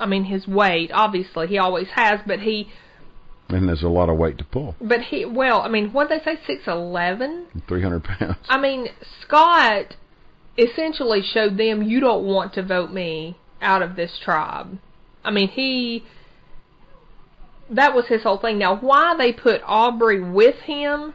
I 0.00 0.06
mean, 0.06 0.24
his 0.24 0.46
weight. 0.46 0.90
Obviously, 0.94 1.48
he 1.48 1.58
always 1.58 1.88
has, 1.94 2.20
but 2.26 2.40
he, 2.40 2.68
And 3.48 3.68
there's 3.68 3.82
a 3.82 3.88
lot 3.88 4.08
of 4.08 4.16
weight 4.16 4.38
to 4.38 4.44
pull. 4.44 4.74
but 4.80 5.00
he. 5.02 5.24
Well, 5.24 5.60
I 5.60 5.68
mean, 5.68 5.92
what 5.92 6.08
they 6.08 6.20
say, 6.24 6.38
six 6.46 6.62
eleven 6.66 7.46
three 7.68 7.82
hundred 7.82 8.04
pounds. 8.04 8.36
I 8.48 8.58
mean, 8.58 8.88
Scot 9.22 9.96
essentially 10.56 11.22
showed 11.22 11.56
them 11.58 11.82
you 11.82 12.00
don't 12.00 12.24
want 12.24 12.54
to 12.54 12.62
vote 12.62 12.90
me 12.90 13.36
out 13.60 13.82
of 13.82 13.96
this 13.96 14.18
tribe. 14.24 14.78
I 15.24 15.30
mean, 15.30 15.48
he 15.48 16.04
that 17.70 17.94
was 17.94 18.06
his 18.06 18.22
whole 18.22 18.38
thing. 18.38 18.58
Now, 18.58 18.76
why 18.76 19.14
they 19.16 19.32
put 19.32 19.62
Aubry 19.62 20.32
with 20.32 20.56
him 20.60 21.14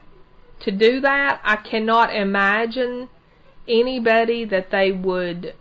to 0.64 0.72
do 0.72 1.02
that, 1.02 1.42
I 1.44 1.56
cannot 1.58 2.16
imagine 2.16 3.10
anybody 3.68 4.46
that 4.46 4.72
they 4.72 4.92
would 4.92 5.54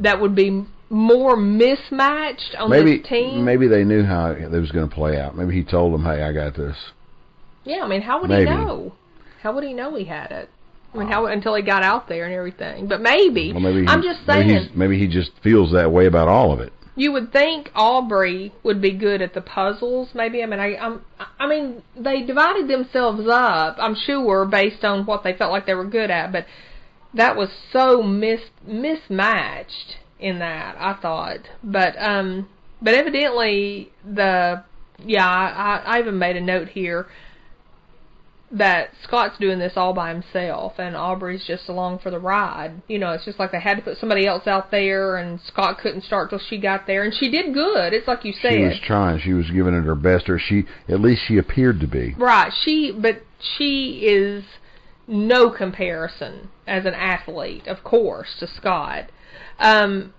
that 0.00 0.20
would 0.20 0.34
be 0.34 0.64
more 0.90 1.36
mismatched 1.36 2.54
on 2.58 2.70
Maybe 2.70 2.98
this 2.98 3.06
team. 3.08 3.44
maybe 3.44 3.66
they 3.68 3.84
knew 3.84 4.04
how 4.04 4.30
it 4.30 4.50
was 4.50 4.70
going 4.72 4.88
to 4.88 4.94
play 4.94 5.18
out. 5.20 5.36
Maybe 5.36 5.54
he 5.54 5.62
told 5.64 5.92
them, 5.94 6.04
"Hey, 6.04 6.22
I 6.22 6.32
got 6.32 6.54
this." 6.56 6.76
Yeah, 7.64 7.82
I 7.82 7.88
mean, 7.88 8.00
how 8.02 8.20
would 8.20 8.30
Maybe. 8.30 8.48
he 8.50 8.56
know? 8.56 8.92
How 9.42 9.52
would 9.54 9.64
he 9.64 9.72
know 9.74 9.94
he 9.96 10.04
had 10.04 10.30
it? 10.30 10.48
I 10.94 10.98
mean, 10.98 11.08
how 11.08 11.26
uh, 11.26 11.30
until 11.30 11.54
he 11.56 11.62
got 11.62 11.82
out 11.82 12.08
there 12.08 12.24
and 12.24 12.32
everything. 12.34 12.86
But 12.86 13.00
maybe, 13.00 13.52
Well, 13.52 13.60
maybe 13.60 13.80
he, 13.82 13.86
I'm 13.88 14.02
just 14.02 14.24
saying. 14.24 14.48
he's, 14.48 14.68
maybe 14.76 14.98
he 14.98 15.08
just 15.08 15.32
feels 15.42 15.72
that 15.72 15.90
way 15.90 16.06
about 16.06 16.28
all 16.28 16.52
of 16.52 16.60
it. 16.60 16.72
You 16.98 17.12
would 17.12 17.30
think 17.30 17.70
Aubry 17.74 18.52
would 18.62 18.80
be 18.80 18.92
good 18.92 19.20
at 19.20 19.34
the 19.34 19.42
puzzles, 19.42 20.08
maybe. 20.14 20.42
I 20.42 20.46
mean, 20.46 20.58
I, 20.58 20.76
I'm, 20.76 21.02
I 21.38 21.46
mean, 21.46 21.82
they 21.94 22.22
divided 22.22 22.68
themselves 22.68 23.28
up. 23.28 23.76
I'm 23.78 23.94
sure 23.94 24.46
based 24.46 24.82
on 24.82 25.04
what 25.04 25.22
they 25.22 25.34
felt 25.34 25.52
like 25.52 25.66
they 25.66 25.74
were 25.74 25.84
good 25.84 26.10
at, 26.10 26.32
but 26.32 26.46
that 27.12 27.36
was 27.36 27.50
so 27.72 28.02
mis 28.02 28.40
mismatched 28.66 29.98
in 30.18 30.38
that 30.38 30.76
I 30.78 30.94
thought. 30.94 31.40
But 31.62 31.94
um, 31.98 32.48
but 32.80 32.94
evidently 32.94 33.92
the 34.04 34.64
yeah, 35.04 35.28
I, 35.28 35.82
I 35.84 35.98
even 35.98 36.18
made 36.18 36.36
a 36.36 36.40
note 36.40 36.68
here 36.68 37.06
that 38.50 38.90
Scot's 39.02 39.38
doing 39.38 39.58
this 39.58 39.72
all 39.76 39.92
by 39.92 40.12
himself 40.12 40.74
and 40.78 40.94
Aubry's 40.94 41.44
just 41.44 41.68
along 41.68 41.98
for 41.98 42.10
the 42.10 42.18
ride. 42.18 42.80
You 42.86 42.98
know, 42.98 43.10
it's 43.10 43.24
just 43.24 43.40
like 43.40 43.50
they 43.50 43.60
had 43.60 43.76
to 43.76 43.82
put 43.82 43.98
somebody 43.98 44.26
else 44.26 44.46
out 44.46 44.70
there 44.70 45.16
and 45.16 45.40
Scot 45.40 45.78
couldn't 45.78 46.04
start 46.04 46.30
till 46.30 46.38
she 46.38 46.58
got 46.58 46.86
there 46.86 47.02
and 47.02 47.12
she 47.12 47.28
did 47.28 47.52
good. 47.52 47.92
It's 47.92 48.06
like 48.06 48.24
you 48.24 48.32
said. 48.32 48.52
She 48.52 48.62
was 48.62 48.80
trying. 48.84 49.20
She 49.20 49.32
was 49.32 49.50
giving 49.50 49.74
it 49.74 49.82
her 49.82 49.96
best, 49.96 50.28
or 50.28 50.38
she 50.38 50.64
at 50.88 51.00
least 51.00 51.22
she 51.26 51.38
appeared 51.38 51.80
to 51.80 51.88
be. 51.88 52.14
Right. 52.16 52.52
She 52.64 52.92
but 52.96 53.22
she 53.56 54.02
is 54.06 54.44
no 55.08 55.50
comparison 55.50 56.48
as 56.66 56.84
an 56.84 56.94
athlete, 56.94 57.66
of 57.66 57.82
course, 57.82 58.36
to 58.38 58.46
Scot. 58.46 59.10
Um 59.58 60.14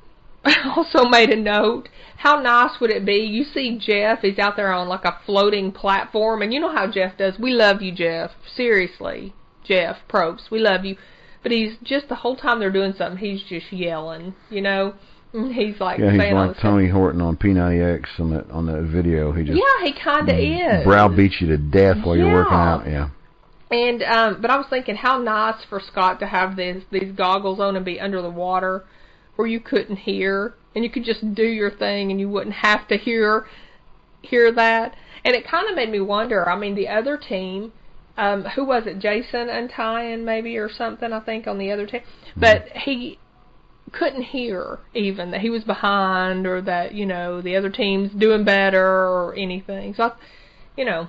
also 0.75 1.07
made 1.10 1.29
a 1.29 1.36
note. 1.36 1.89
How 2.17 2.39
nice 2.41 2.79
would 2.79 2.89
it 2.89 3.05
be? 3.05 3.17
You 3.17 3.43
see 3.43 3.77
Jeff, 3.79 4.19
he's 4.21 4.39
out 4.39 4.55
there 4.55 4.71
on 4.73 4.88
like 4.88 5.05
a 5.05 5.19
floating 5.25 5.71
platform, 5.71 6.41
and 6.41 6.53
you 6.53 6.60
know 6.60 6.73
how 6.73 6.89
Jeff 6.89 7.17
does. 7.17 7.38
We 7.39 7.51
love 7.51 7.81
you, 7.81 7.91
Jeff. 7.93 8.31
Seriously, 8.55 9.33
Jeff 9.63 9.97
Probst, 10.10 10.49
we 10.49 10.60
love 10.60 10.86
you. 10.86 10.97
But 11.43 11.51
he's 11.51 11.77
just 11.83 12.10
the 12.10 12.15
whole 12.15 12.36
time 12.36 12.60
they're 12.60 12.71
doing 12.71 12.93
something, 12.97 13.17
he's 13.19 13.43
just 13.43 13.71
yelling, 13.71 14.36
you 14.49 14.62
know. 14.62 14.95
And 15.33 15.53
he's 15.53 15.79
like 15.79 15.99
Yeah, 15.99 16.12
he's 16.12 16.33
like 16.33 16.57
Tony 16.60 16.89
Horton 16.89 17.21
on 17.21 17.38
P90X 17.38 18.19
on 18.19 18.31
that 18.31 18.49
on 18.49 18.65
that 18.67 18.83
video. 18.83 19.31
He 19.31 19.43
just 19.43 19.57
Yeah, 19.57 19.86
he 19.86 19.93
kind 19.93 20.29
of 20.29 20.38
is. 20.38 20.83
browbeats 20.86 21.39
you 21.39 21.47
to 21.47 21.57
death 21.57 21.97
while 22.03 22.15
you're 22.17 22.33
working 22.33 22.53
out. 22.53 22.86
Yeah. 22.88 23.10
And 23.69 24.01
um 24.03 24.41
but 24.41 24.49
I 24.49 24.57
was 24.57 24.65
thinking 24.69 24.95
how 24.95 25.19
nice 25.19 25.63
for 25.69 25.79
Scot 25.79 26.19
to 26.21 26.27
have 26.27 26.55
these 26.55 26.83
these 26.91 27.12
goggles 27.12 27.60
on 27.60 27.75
and 27.75 27.86
be 27.86 27.99
under 27.99 28.21
the 28.21 28.29
water 28.29 28.86
where 29.38 29.47
you 29.47 29.60
couldn't 29.60 29.97
hear 29.97 30.56
and 30.76 30.84
you 30.84 30.89
could 30.89 31.06
just 31.06 31.34
do 31.34 31.43
your 31.43 31.71
thing 31.71 32.12
and 32.12 32.19
you 32.19 32.28
wouldn't 32.28 32.56
have 32.56 32.88
to 32.89 32.97
hear 32.97 33.47
hear 34.21 34.52
that. 34.52 34.95
And 35.23 35.36
it 35.36 35.47
kind 35.47 35.69
of 35.69 35.76
made 35.76 35.89
me 35.89 36.00
wonder. 36.00 36.47
I 36.47 36.58
mean, 36.58 36.76
the 36.76 36.88
other 36.88 37.17
team, 37.17 37.71
um, 38.17 38.43
who 38.43 38.65
was 38.65 38.86
it? 38.86 39.00
Jason 39.00 39.50
and 39.50 39.69
Untying 39.69 40.26
maybe 40.26 40.58
or 40.58 40.69
something. 40.69 41.13
I 41.13 41.19
think 41.21 41.47
on 41.47 41.58
the 41.58 41.71
other 41.71 41.86
team, 41.86 42.02
but 42.36 42.67
he 42.69 43.19
couldn't 43.93 44.23
hear 44.23 44.80
even 44.93 45.32
that 45.32 45.41
he 45.41 45.50
was 45.50 45.63
behind 45.63 46.45
or 46.45 46.62
that 46.62 46.93
you 46.93 47.06
know 47.06 47.41
the 47.41 47.56
other 47.56 47.69
team's 47.69 48.12
doing 48.12 48.43
better 48.43 48.86
or 48.86 49.34
anything. 49.36 49.93
So, 49.95 50.04
I, 50.04 50.12
you 50.76 50.86
know, 50.86 51.08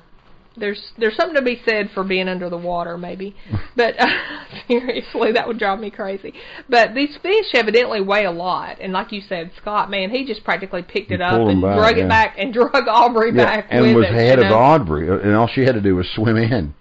there's 0.59 0.93
there's 0.99 1.17
something 1.17 1.35
to 1.37 1.43
be 1.43 1.61
said 1.65 1.91
for 1.95 2.05
being 2.05 2.29
under 2.29 2.49
the 2.51 2.57
water, 2.59 2.99
maybe. 2.99 3.35
But 3.77 3.99
uh, 3.99 4.07
seriously, 4.69 5.33
that 5.33 5.47
would 5.47 5.59
drive 5.59 5.81
me 5.81 5.91
crazy. 5.91 6.35
But 6.69 6.95
these 6.95 7.17
fish 7.23 7.47
evidently 7.55 8.01
weigh 8.01 8.25
a 8.25 8.31
lot, 8.31 8.79
and 8.81 8.93
like 8.93 9.13
you 9.13 9.21
said, 9.21 9.51
Scot, 9.61 9.91
man, 9.91 10.11
he 10.11 10.25
just 10.25 10.45
practically 10.45 10.83
picked 10.83 11.11
it 11.11 11.19
He 11.19 11.23
up 11.23 11.41
and 11.49 11.63
back, 11.63 11.77
drug 11.77 11.97
yeah. 11.99 12.05
it 12.05 12.09
back 12.09 12.35
and 12.39 12.53
drug 12.55 12.73
Aubry 12.87 13.35
Yeah, 13.35 13.45
back 13.45 13.67
and 13.71 13.85
with 13.87 13.97
was 13.97 14.07
it. 14.07 14.13
ahead 14.15 14.39
you 14.39 14.45
of 14.45 14.51
know? 14.51 14.57
Audrey, 14.57 15.09
and 15.09 15.35
all 15.35 15.49
she 15.49 15.63
had 15.63 15.75
to 15.75 15.81
do 15.81 15.97
was 15.97 16.07
swim 16.15 16.37
in. 16.37 16.75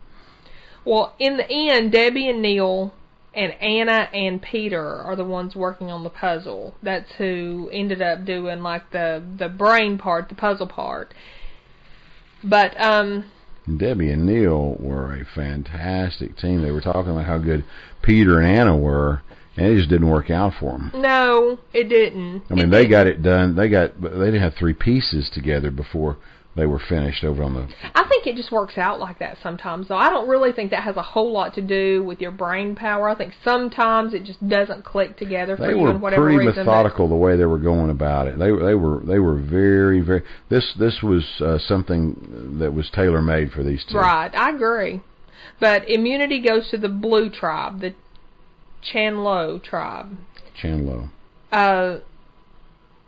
Well, 0.86 1.16
in 1.20 1.38
the 1.38 1.50
end, 1.52 1.92
Debbie 1.92 2.30
and 2.30 2.42
Neil 2.42 2.94
and 3.34 3.52
Anna 3.62 4.10
and 4.14 4.42
Peter 4.42 4.84
are 4.84 5.16
the 5.16 5.24
ones 5.24 5.56
working 5.56 5.92
on 5.92 6.04
the 6.04 6.10
puzzle. 6.10 6.76
That's 6.82 7.12
who 7.18 7.70
ended 7.72 8.02
up 8.02 8.26
doing 8.26 8.62
like 8.64 8.90
the 8.92 9.22
the 9.38 9.48
brain 9.50 9.98
part, 9.98 10.30
the 10.30 10.36
puzzle 10.36 10.66
part. 10.68 11.14
But 12.44 12.80
um 12.82 13.26
Debbie 13.76 14.12
and 14.12 14.26
Neil 14.26 14.76
were 14.80 15.14
a 15.14 15.26
fantastic 15.36 16.38
team. 16.38 16.62
They 16.62 16.72
were 16.72 16.82
talking 16.82 17.12
about 17.12 17.26
how 17.26 17.38
good 17.38 17.66
Peter 18.02 18.40
and 18.40 18.48
Anna 18.60 18.78
were, 18.78 19.22
and 19.58 19.66
it 19.68 19.78
just 19.78 19.90
didn't 19.90 20.10
work 20.10 20.30
out 20.30 20.54
for 20.60 20.72
them. 20.78 20.92
no, 20.96 21.60
it 21.74 21.86
didn't. 21.90 22.44
I 22.50 22.54
mean, 22.54 22.66
It 22.68 22.72
they 22.72 22.78
didn't. 22.84 22.92
got 22.92 23.08
it 23.08 23.22
done. 23.24 23.56
They 23.56 23.68
got, 23.70 24.00
they 24.02 24.10
didn't 24.10 24.42
have 24.42 24.54
three 24.56 24.74
pieces 24.74 25.30
together 25.34 25.72
before 25.72 26.18
they 26.58 26.66
were 26.66 26.80
finished 26.80 27.24
over 27.24 27.44
on 27.44 27.54
the. 27.54 27.68
I 27.96 28.06
think 28.10 28.28
it 28.28 28.36
just 28.36 28.52
works 28.52 28.78
out 28.78 29.00
like 29.00 29.20
that 29.20 29.38
sometimes, 29.42 29.88
though. 29.88 29.96
I 29.98 30.10
don't 30.10 30.28
really 30.28 30.52
think 30.52 30.72
that 30.72 30.84
has 30.84 30.98
a 30.98 31.02
whole 31.02 31.32
lot 31.32 31.54
to 31.56 31.62
do 31.62 32.04
with 32.04 32.20
your 32.20 32.32
brain 32.32 32.76
power. 32.76 33.08
I 33.08 33.16
think 33.16 33.34
sometimes 33.44 34.14
it 34.14 34.24
just 34.24 34.46
doesn't 34.48 34.84
click 34.84 35.18
together 35.18 35.56
for 35.56 35.68
They 35.68 35.74
you 35.74 35.78
were 35.78 35.98
whatever 35.98 36.24
pretty 36.24 36.40
reason. 36.48 36.66
methodical 36.66 37.08
the 37.08 37.16
way 37.16 37.38
they 37.38 37.46
were 37.46 37.60
going 37.60 37.90
about 37.90 38.28
it. 38.28 38.38
They 38.38 38.52
they 38.52 38.76
were 38.76 39.02
they 39.06 39.20
were 39.20 39.36
very 39.38 40.02
very. 40.02 40.24
This 40.50 40.74
this 40.78 41.02
was 41.02 41.24
uh, 41.40 41.60
something 41.60 42.58
that 42.60 42.74
was 42.74 42.90
tailor 42.90 43.22
made 43.22 43.52
for 43.52 43.64
these 43.64 43.86
two. 43.90 43.98
Right, 43.98 44.34
I 44.36 44.50
agree. 44.50 45.02
But 45.60 45.90
immunity 45.90 46.42
goes 46.42 46.70
to 46.72 46.78
the 46.78 46.90
blue 46.90 47.30
tribe, 47.30 47.80
the 47.82 47.94
Chanlo 48.84 49.62
tribe. 49.64 50.18
Chandlo. 50.62 51.10
Uh, 51.52 52.00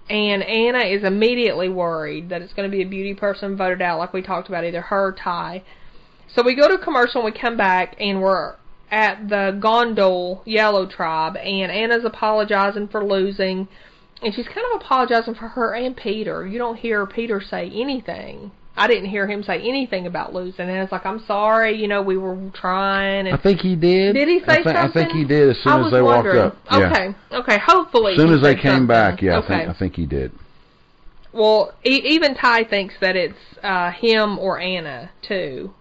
and 0.09 0.43
Anna 0.43 0.79
is 0.79 1.03
immediately 1.03 1.69
worried 1.69 2.29
that 2.29 2.41
it's 2.41 2.53
going 2.53 2.69
to 2.69 2.75
be 2.75 2.83
a 2.83 2.87
beauty 2.87 3.13
person 3.13 3.55
voted 3.55 3.81
out, 3.81 3.99
like 3.99 4.13
we 4.13 4.21
talked 4.21 4.49
about, 4.49 4.63
either 4.63 4.81
her 4.81 5.07
or 5.07 5.11
Tai. 5.11 5.63
So 6.27 6.43
we 6.43 6.55
go 6.55 6.67
to 6.67 6.77
commercial 6.77 7.21
and 7.21 7.33
we 7.33 7.39
come 7.39 7.57
back 7.57 7.95
and 7.99 8.21
we're 8.21 8.55
at 8.91 9.29
the 9.29 9.57
Gondol 9.61 10.41
Yellow 10.45 10.87
tribe, 10.87 11.37
and 11.37 11.71
Anna's 11.71 12.05
apologizing 12.05 12.87
for 12.87 13.05
losing, 13.05 13.67
and 14.21 14.33
she's 14.33 14.47
kind 14.47 14.65
of 14.73 14.81
apologizing 14.81 15.35
for 15.35 15.49
her 15.49 15.75
and 15.75 15.95
Peter. 15.95 16.45
You 16.47 16.57
don't 16.57 16.77
hear 16.77 17.05
Peter 17.05 17.39
say 17.39 17.69
anything. 17.69 18.51
I 18.79 18.87
didn't 18.87 19.09
hear 19.09 19.27
him 19.27 19.43
say 19.43 19.59
anything 19.61 20.07
about 20.07 20.33
losing, 20.33 20.69
and 20.69 20.77
it's 20.77 20.91
like, 20.91 21.05
I'm 21.05 21.23
sorry, 21.25 21.75
you 21.75 21.87
know, 21.87 22.01
we 22.01 22.17
were 22.17 22.37
trying. 22.53 23.27
And 23.27 23.35
I 23.35 23.41
think 23.41 23.59
he 23.59 23.75
did. 23.75 24.13
did 24.13 24.27
he 24.29 24.39
say 24.39 24.45
I 24.47 24.55
thi- 24.57 24.63
something? 24.63 24.75
I 24.77 24.91
think 24.91 25.11
he 25.11 25.25
did 25.25 25.49
as 25.49 25.57
soon 25.63 25.83
as 25.83 25.91
they 25.91 26.01
walked 26.01 26.25
wondering. 26.27 26.37
up. 26.45 26.57
Yeah. 26.71 26.89
Okay, 26.91 27.15
okay. 27.33 27.57
Hopefully, 27.65 28.13
As 28.13 28.17
soon 28.19 28.33
as 28.33 28.41
they 28.41 28.55
came 28.55 28.71
something. 28.71 28.87
back, 28.87 29.21
yeah, 29.21 29.39
okay. 29.39 29.53
I 29.53 29.57
think 29.59 29.69
I 29.69 29.73
think 29.79 29.95
he 29.95 30.05
did. 30.05 30.31
Well, 31.33 31.73
e- 31.85 32.01
even 32.05 32.35
Tai 32.35 32.63
thinks 32.63 32.95
that 33.01 33.15
it's 33.15 33.37
uh, 33.61 33.91
him 33.91 34.39
or 34.39 34.59
Anna 34.59 35.11
too. 35.21 35.73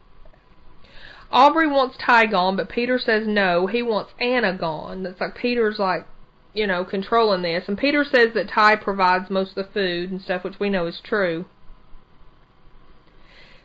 Aubry 1.33 1.71
wants 1.71 1.97
Tai 2.05 2.27
gone, 2.27 2.57
but 2.57 2.69
Peter 2.69 2.99
says 2.99 3.27
no. 3.27 3.67
He 3.67 3.83
wants 3.83 4.13
Anna 4.19 4.57
gone. 4.57 5.05
It's 5.07 5.21
like 5.21 5.35
Peter's 5.37 5.79
like, 5.79 6.07
you 6.55 6.67
know, 6.67 6.85
controlling 6.85 7.43
this, 7.43 7.65
and 7.69 7.77
Peter 7.79 8.03
says 8.05 8.33
that 8.35 8.49
Tai 8.49 8.77
provides 8.77 9.31
most 9.31 9.51
of 9.51 9.67
the 9.67 9.73
food 9.73 10.11
and 10.11 10.21
stuff, 10.21 10.43
which 10.43 10.59
we 10.59 10.71
know 10.71 10.87
is 10.87 11.01
true. 11.05 11.45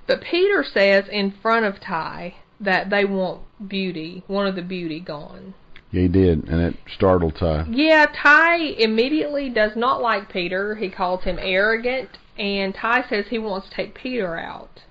But 0.07 0.21
Peter 0.21 0.63
says 0.63 1.05
in 1.11 1.31
front 1.41 1.65
of 1.65 1.79
Tai 1.79 2.35
that 2.59 2.89
they 2.89 3.05
want 3.05 3.41
Beauty, 3.67 4.23
one 4.27 4.47
of 4.47 4.55
the 4.55 4.61
Beauty, 4.61 4.99
gone. 4.99 5.53
Yeah, 5.91 6.01
he 6.01 6.07
did, 6.07 6.47
and 6.49 6.59
it 6.59 6.75
startled 6.95 7.35
Tai. 7.35 7.65
Yeah, 7.69 8.07
Tai 8.07 8.55
immediately 8.55 9.49
does 9.49 9.75
not 9.75 10.01
like 10.01 10.31
Peter. 10.31 10.75
He 10.75 10.89
calls 10.89 11.23
him 11.23 11.37
arrogant, 11.39 12.09
and 12.37 12.73
Tai 12.73 13.05
says 13.09 13.25
he 13.29 13.37
wants 13.37 13.69
to 13.69 13.75
take 13.75 13.93
Peter 13.93 14.35
out. 14.37 14.81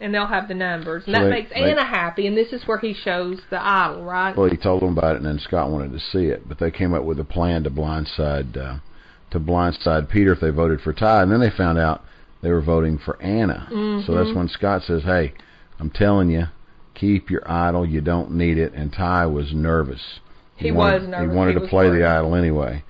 And 0.00 0.14
they'll 0.14 0.26
have 0.26 0.46
the 0.46 0.54
numbers. 0.54 1.04
And 1.06 1.16
So 1.16 1.20
that 1.20 1.24
they- 1.24 1.30
makes 1.30 1.50
they- 1.50 1.70
Anna 1.70 1.84
happy, 1.84 2.26
and 2.26 2.36
this 2.36 2.52
is 2.52 2.66
where 2.66 2.78
he 2.78 2.92
shows 2.92 3.40
the 3.50 3.60
idol, 3.60 4.04
right? 4.04 4.36
Well, 4.36 4.50
he 4.50 4.56
told 4.56 4.82
them 4.82 4.96
about 4.96 5.14
it, 5.14 5.18
and 5.18 5.26
then 5.26 5.38
Scot 5.38 5.70
wanted 5.70 5.92
to 5.92 6.00
see 6.00 6.26
it, 6.26 6.48
but 6.48 6.58
they 6.58 6.70
came 6.70 6.94
up 6.94 7.02
with 7.02 7.18
a 7.18 7.24
plan 7.24 7.64
to 7.64 7.70
blindside 7.70 8.56
uh, 8.56 8.76
to 9.30 9.40
blindside 9.40 10.08
Peter 10.08 10.32
if 10.32 10.40
they 10.40 10.50
voted 10.50 10.80
for 10.80 10.92
Tai, 10.92 11.22
and 11.22 11.32
then 11.32 11.40
they 11.40 11.50
found 11.50 11.78
out 11.78 12.04
they 12.46 12.52
were 12.52 12.60
voting 12.62 12.96
for 12.96 13.20
Anna. 13.20 13.66
So 14.06 14.14
that's 14.14 14.28
Mhm. 14.28 14.36
when 14.36 14.48
Scot 14.48 14.84
says, 14.84 15.02
"Hey, 15.02 15.32
I'm 15.80 15.90
telling 15.90 16.30
you, 16.30 16.46
keep 16.94 17.28
your 17.28 17.42
idol. 17.50 17.84
You 17.84 18.00
don't 18.00 18.30
need 18.30 18.56
it." 18.56 18.72
And 18.72 18.92
Tai 18.92 19.26
was 19.26 19.52
nervous. 19.52 20.20
He 20.54 20.70
wanted, 20.70 21.00
was 21.02 21.08
nervous. 21.10 21.30
He 21.32 21.36
wanted 21.36 21.54
He 21.56 21.60
to 21.62 21.66
play 21.66 21.90
the 21.90 22.04
idol 22.06 22.36
anyway. 22.36 22.84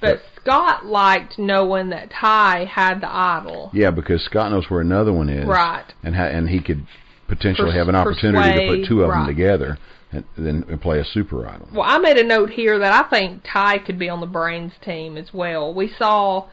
but 0.00 0.20
Scot 0.40 0.86
liked 0.86 1.38
knowing 1.38 1.90
that 1.90 2.10
Tai 2.10 2.64
had 2.64 3.00
the 3.00 3.08
idol. 3.08 3.70
Yeah, 3.72 3.92
because 3.92 4.22
Scot 4.24 4.50
knows 4.50 4.68
where 4.68 4.80
another 4.80 5.12
one 5.12 5.28
is, 5.28 5.46
Right. 5.46 5.84
And 6.02 6.16
ha- 6.16 6.24
and 6.24 6.48
he 6.50 6.58
could 6.58 6.84
potentially 7.28 7.68
Pers- 7.70 7.78
have 7.78 7.88
an 7.88 7.94
opportunity 7.94 8.58
to 8.58 8.66
put 8.76 8.88
two 8.88 9.04
of 9.04 9.10
them 9.10 9.24
together 9.26 9.78
and 10.12 10.24
then 10.36 10.62
play 10.80 10.98
a 10.98 11.04
super 11.04 11.46
idol. 11.48 11.68
Well, 11.72 11.86
I 11.88 11.98
made 11.98 12.16
a 12.18 12.24
note 12.24 12.50
here 12.50 12.76
that 12.80 12.92
I 12.92 13.08
think 13.08 13.42
Tai 13.44 13.78
could 13.78 13.98
be 14.00 14.08
on 14.08 14.18
the 14.20 14.26
Brains 14.26 14.72
team 14.84 15.16
as 15.16 15.32
well. 15.32 15.72
We 15.72 15.86
saw, 15.88 16.44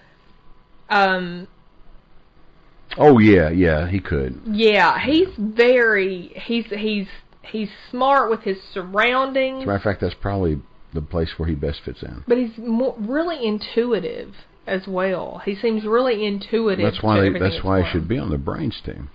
um, 0.89 1.47
Oh 2.97 3.19
yeah, 3.19 3.49
yeah, 3.49 3.89
he 3.89 3.99
could. 3.99 4.41
yeah, 4.45 4.99
he's 4.99 5.29
very, 5.37 6.31
he's, 6.45 6.65
he's, 6.65 7.07
he's 7.41 7.69
smart 7.89 8.29
with 8.29 8.41
his 8.41 8.57
surroundings. 8.73 9.61
As 9.61 9.63
a 9.63 9.67
matter 9.67 9.77
of 9.77 9.83
fact, 9.83 10.01
that's 10.01 10.15
probably 10.15 10.61
the 10.93 11.01
place 11.01 11.33
where 11.37 11.49
he 11.49 11.55
best 11.55 11.81
fits 11.83 12.03
in. 12.03 12.23
But 12.27 12.37
he's 12.37 12.57
more, 12.57 12.95
really 12.99 13.45
intuitive 13.45 14.33
as 14.67 14.87
well. 14.87 15.41
He 15.43 15.55
seems 15.55 15.85
really 15.85 16.25
intuitive. 16.25 16.85
That's 16.85 17.03
why 17.03 17.21
they, 17.21 17.29
that's 17.29 17.55
that's 17.55 17.63
why 17.63 17.81
he 17.83 17.91
should 17.91 18.07
be 18.07 18.17
on 18.17 18.29
the 18.29 18.37
brains 18.37 18.79
team. 18.85 19.09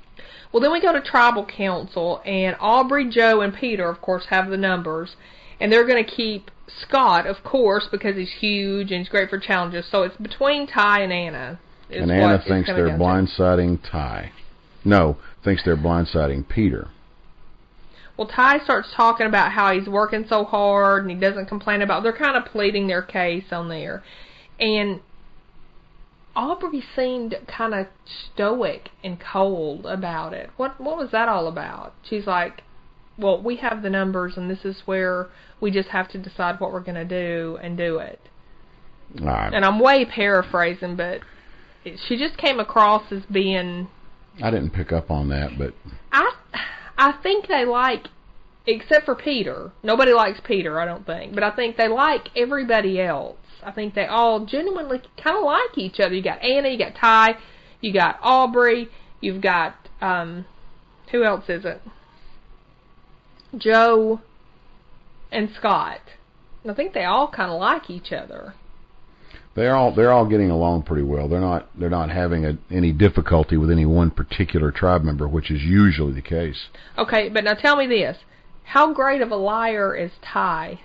Well, 0.52 0.62
then 0.62 0.72
we 0.72 0.80
go 0.80 0.92
to 0.92 1.00
tribal 1.00 1.44
council, 1.44 2.22
and 2.24 2.56
Aubry, 2.56 3.10
Joe, 3.10 3.42
and 3.42 3.54
Peter, 3.54 3.88
of 3.88 4.00
course, 4.00 4.24
have 4.30 4.48
the 4.48 4.56
numbers, 4.56 5.14
and 5.60 5.70
they're 5.70 5.86
going 5.86 6.02
to 6.02 6.10
keep 6.10 6.50
Scot, 6.82 7.26
of 7.26 7.42
course, 7.44 7.86
because 7.90 8.16
he's 8.16 8.32
huge 8.40 8.90
and 8.90 9.00
he's 9.00 9.08
great 9.08 9.30
for 9.30 9.38
challenges. 9.38 9.86
So 9.90 10.02
it's 10.02 10.16
between 10.16 10.66
Tai 10.66 11.00
and 11.00 11.12
Anna. 11.12 11.60
And 11.90 12.11
Anna 12.11 12.42
thinks 12.46 12.68
they're 12.68 12.87
go 12.87 12.92
to. 12.92 12.98
blindsiding 12.98 13.81
Tai. 13.90 14.33
No, 14.85 15.16
thinks 15.44 15.62
they're 15.64 15.77
blindsiding 15.77 16.48
Peter. 16.48 16.88
Well, 18.16 18.29
Tai 18.29 18.59
starts 18.64 18.88
talking 18.96 19.27
about 19.27 19.53
how 19.53 19.72
he's 19.72 19.88
working 19.88 20.27
so 20.29 20.44
hard 20.44 21.03
and 21.03 21.11
he 21.11 21.16
doesn't 21.16 21.46
complain 21.46 21.83
about. 21.83 22.03
They're 22.03 22.16
kind 22.16 22.37
of 22.37 22.44
pleading 22.46 22.88
their 22.88 23.03
case 23.03 23.44
on 23.53 23.68
there, 23.68 24.03
and 24.59 25.01
Aubry 26.37 26.83
seemed 26.94 27.37
kind 27.46 27.74
of 27.74 27.87
stoic 28.33 28.90
and 29.03 29.18
cold 29.20 29.87
about 29.87 30.33
it. 30.33 30.51
What 30.57 30.81
what 30.81 30.96
was 30.96 31.11
that 31.11 31.29
all 31.29 31.48
about? 31.48 31.94
She's 32.03 32.27
like, 32.27 32.62
"Well, 33.18 33.42
we 33.42 33.57
have 33.57 33.83
the 33.83 33.90
numbers, 33.90 34.37
and 34.37 34.51
this 34.51 34.64
is 34.64 34.83
where 34.85 35.29
we 35.61 35.70
just 35.70 35.88
have 35.88 36.09
to 36.11 36.18
decide 36.18 36.61
what 36.61 36.72
we're 36.72 36.81
going 36.81 36.94
to 36.94 37.05
do 37.05 37.59
and 37.62 37.77
do 37.77 37.98
it." 37.98 38.20
I, 39.20 39.51
And 39.53 39.64
I'm 39.64 39.81
way 39.81 40.05
paraphrasing, 40.05 40.96
but 40.96 41.20
she 41.84 42.16
just 42.16 42.36
came 42.36 42.60
across 42.60 43.10
as 43.12 43.22
being 43.30 43.88
I 44.42 44.50
didn't 44.50 44.70
pick 44.70 44.92
up 44.92 45.10
on 45.10 45.28
that, 45.30 45.58
but 45.58 45.74
I 46.12 46.30
I 46.96 47.12
think 47.22 47.48
they 47.48 47.64
like 47.64 48.06
except 48.66 49.06
for 49.06 49.14
Peter. 49.14 49.72
Nobody 49.82 50.12
likes 50.12 50.40
Peter, 50.44 50.78
I 50.78 50.84
don't 50.84 51.06
think. 51.06 51.34
But 51.34 51.42
I 51.42 51.50
think 51.50 51.76
they 51.76 51.88
like 51.88 52.28
everybody 52.36 53.00
else. 53.00 53.38
I 53.62 53.72
think 53.72 53.94
they 53.94 54.06
all 54.06 54.44
genuinely 54.44 55.00
kind 55.22 55.38
of 55.38 55.44
like 55.44 55.76
each 55.76 55.98
other. 56.00 56.14
You 56.14 56.22
got 56.22 56.42
Anna, 56.42 56.68
you 56.68 56.78
got 56.78 56.94
Tai, 56.94 57.36
you 57.80 57.92
got 57.92 58.20
Aubry, 58.20 58.88
you've 59.20 59.42
got 59.42 59.74
um 60.00 60.44
who 61.10 61.24
else 61.24 61.44
is 61.48 61.64
it? 61.64 61.80
Joe 63.56 64.20
and 65.32 65.50
Scot. 65.56 66.00
I 66.68 66.74
think 66.74 66.92
they 66.92 67.04
all 67.04 67.28
kind 67.28 67.50
of 67.50 67.58
like 67.58 67.88
each 67.88 68.12
other. 68.12 68.54
They're 69.54 69.74
all 69.74 69.94
they're 69.94 70.12
all 70.12 70.26
getting 70.26 70.50
along 70.50 70.82
pretty 70.84 71.02
well. 71.02 71.28
They're 71.28 71.40
not 71.40 71.68
they're 71.78 71.90
not 71.90 72.11
having 72.11 72.46
a, 72.46 72.58
any 72.70 72.92
difficulty 72.92 73.56
with 73.56 73.70
any 73.70 73.87
one 73.87 74.11
particular 74.11 74.70
tribe 74.70 75.02
member, 75.02 75.26
which 75.26 75.50
is 75.50 75.62
usually 75.62 76.12
the 76.12 76.22
case. 76.22 76.68
Okay, 76.96 77.28
but 77.28 77.44
now 77.44 77.54
tell 77.54 77.76
me 77.76 77.87
this. 77.87 78.18
How 78.64 78.92
great 78.92 79.22
of 79.22 79.30
a 79.30 79.37
liar 79.37 79.96
is 79.96 80.12
Tai? 80.22 80.80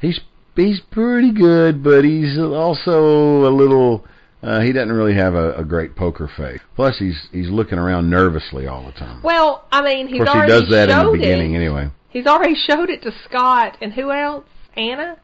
He's 0.00 0.20
he's 0.56 0.80
pretty 0.90 1.32
good, 1.32 1.82
but 1.82 2.04
he's 2.04 2.38
also 2.38 3.46
a 3.46 3.52
little. 3.52 4.04
Uh, 4.42 4.60
he 4.60 4.72
doesn't 4.72 4.92
really 4.92 5.14
have 5.14 5.34
a, 5.34 5.54
a 5.54 5.64
great 5.64 5.94
poker 5.94 6.28
face. 6.36 6.60
Plus, 6.74 6.98
he's 6.98 7.28
he's 7.30 7.48
looking 7.48 7.78
around 7.78 8.10
nervously 8.10 8.66
all 8.66 8.84
the 8.84 8.92
time. 8.92 9.22
Well, 9.22 9.64
I 9.70 9.82
mean, 9.82 10.08
he's 10.08 10.20
of 10.20 10.26
course, 10.26 10.42
he 10.42 10.48
does 10.48 10.68
that 10.70 10.90
in 10.90 11.06
the 11.06 11.12
beginning 11.12 11.54
it. 11.54 11.58
anyway. 11.58 11.90
He's 12.10 12.26
already 12.26 12.54
showed 12.54 12.90
it 12.90 13.02
to 13.02 13.12
Scot 13.24 13.78
and 13.80 13.92
who 13.92 14.10
else? 14.10 14.44
Anna. 14.76 15.16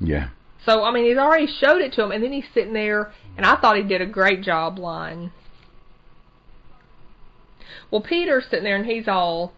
Yeah. 0.00 0.28
So 0.68 0.84
I 0.84 0.92
mean, 0.92 1.06
he's 1.06 1.16
already 1.16 1.46
showed 1.46 1.80
it 1.80 1.94
to 1.94 2.04
him, 2.04 2.12
and 2.12 2.22
then 2.22 2.32
he's 2.32 2.44
sitting 2.52 2.74
there, 2.74 3.12
and 3.36 3.46
I 3.46 3.56
thought 3.56 3.76
he 3.76 3.82
did 3.82 4.02
a 4.02 4.06
great 4.06 4.42
job 4.42 4.78
lying. 4.78 5.30
Well, 7.90 8.02
Peter's 8.02 8.44
sitting 8.50 8.64
there 8.64 8.76
and 8.76 8.84
he's 8.84 9.08
all, 9.08 9.54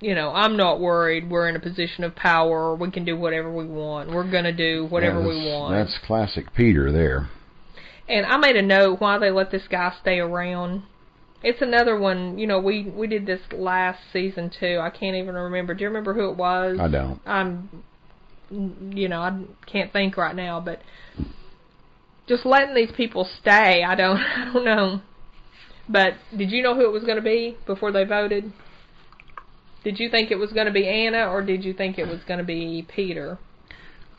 you 0.00 0.14
know, 0.14 0.30
I'm 0.30 0.56
not 0.56 0.80
worried. 0.80 1.28
We're 1.28 1.48
in 1.48 1.56
a 1.56 1.60
position 1.60 2.04
of 2.04 2.14
power. 2.14 2.74
We 2.74 2.90
can 2.92 3.04
do 3.04 3.16
whatever 3.16 3.52
we 3.52 3.66
want. 3.66 4.10
We're 4.10 4.30
going 4.30 4.44
to 4.44 4.52
do 4.52 4.86
whatever 4.86 5.20
Yeah, 5.20 5.28
we 5.28 5.50
want. 5.50 5.74
That's 5.74 5.98
classic 6.06 6.54
Peter 6.54 6.92
there. 6.92 7.28
And 8.08 8.26
I 8.26 8.36
made 8.36 8.56
a 8.56 8.62
note 8.62 9.00
why 9.00 9.18
they 9.18 9.30
let 9.30 9.50
this 9.50 9.66
guy 9.68 9.92
stay 10.00 10.20
around. 10.20 10.84
It's 11.42 11.60
another 11.60 11.98
one, 11.98 12.38
you 12.38 12.46
know, 12.46 12.60
we 12.60 12.84
we 12.84 13.08
did 13.08 13.26
this 13.26 13.40
last 13.50 13.98
season 14.12 14.48
too. 14.48 14.78
I 14.80 14.90
can't 14.90 15.16
even 15.16 15.34
remember. 15.34 15.74
Do 15.74 15.82
you 15.82 15.88
remember 15.88 16.14
who 16.14 16.30
it 16.30 16.36
was? 16.36 16.78
I 16.80 16.86
don't. 16.86 17.20
I'm 17.26 17.82
you 18.52 19.08
know, 19.08 19.20
I 19.20 19.44
can't 19.66 19.92
think 19.92 20.16
right 20.16 20.36
now, 20.36 20.60
but 20.60 20.80
just 22.28 22.46
letting 22.46 22.74
these 22.74 22.92
people 22.96 23.28
stay, 23.40 23.82
I 23.82 23.94
don't 23.94 24.16
I 24.36 24.50
don't 24.52 24.64
know. 24.64 25.00
But 25.88 26.14
did 26.36 26.50
you 26.50 26.62
know 26.62 26.74
who 26.74 26.84
it 26.86 26.92
was 26.92 27.04
going 27.04 27.16
to 27.16 27.22
be 27.22 27.56
before 27.66 27.92
they 27.92 28.04
voted? 28.04 28.52
Did 29.84 29.98
you 29.98 30.08
think 30.08 30.30
it 30.30 30.36
was 30.36 30.52
going 30.52 30.66
to 30.66 30.72
be 30.72 30.86
Anna 30.86 31.26
or 31.28 31.42
did 31.42 31.64
you 31.64 31.72
think 31.72 31.98
it 31.98 32.06
was 32.06 32.20
going 32.26 32.38
to 32.38 32.44
be 32.44 32.86
Peter? 32.88 33.38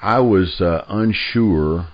I 0.01 0.19
was 0.19 0.59
uh, 0.59 0.83
unsure 0.89 1.87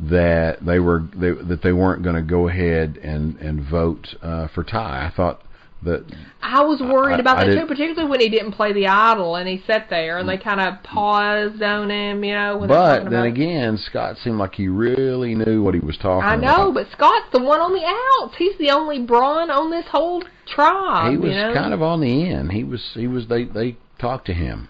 that 0.00 0.64
they 0.64 0.78
were 0.78 1.04
they, 1.14 1.30
that 1.30 1.60
they 1.62 1.72
weren't 1.72 2.02
going 2.02 2.16
to 2.16 2.22
go 2.22 2.48
ahead 2.48 2.98
and 3.02 3.36
and 3.36 3.68
vote 3.68 4.14
uh, 4.22 4.48
for 4.54 4.64
Tai. 4.64 5.06
I 5.06 5.12
thought 5.14 5.42
that 5.82 6.04
I 6.42 6.62
was 6.62 6.80
worried 6.80 7.16
I- 7.16 7.18
about 7.20 7.38
I 7.38 7.44
that 7.44 7.50
did- 7.50 7.60
too, 7.60 7.66
particularly 7.66 8.08
when 8.10 8.20
he 8.20 8.28
didn't 8.28 8.52
play 8.52 8.72
the 8.72 8.86
idol 8.88 9.36
and 9.36 9.48
he 9.48 9.62
sat 9.66 9.88
there 9.90 10.18
and 10.18 10.28
they 10.28 10.38
mm. 10.38 10.42
kind 10.42 10.60
of 10.60 10.82
paused 10.82 11.62
on 11.62 11.90
him, 11.90 12.24
you 12.24 12.32
know. 12.34 12.64
But 12.66 13.04
then 13.04 13.06
about- 13.08 13.26
again, 13.26 13.76
Scot 13.78 14.16
seemed 14.18 14.38
like 14.38 14.54
he 14.54 14.68
really 14.68 15.34
knew 15.34 15.62
what 15.62 15.74
he 15.74 15.80
was 15.80 15.96
talking 15.98 16.28
I 16.28 16.34
about. 16.36 16.58
know, 16.58 16.72
but 16.72 16.86
Scot's 16.92 17.30
the 17.32 17.42
one 17.42 17.60
on 17.60 17.72
the 17.72 17.84
outs. 18.24 18.36
He's 18.36 18.56
the 18.58 18.70
only 18.70 19.00
brawn 19.00 19.50
on 19.50 19.70
this 19.70 19.86
whole 19.86 20.22
tribe. 20.46 21.10
he 21.12 21.16
was 21.18 21.30
you 21.30 21.36
know? 21.36 21.54
kind 21.54 21.74
of 21.74 21.82
on 21.82 22.00
the 22.00 22.28
end. 22.30 22.52
He 22.52 22.64
was 22.64 22.92
he 22.94 23.06
was 23.06 23.26
they 23.28 23.44
they 23.44 23.76
talked 23.98 24.26
to 24.26 24.32
him. 24.34 24.68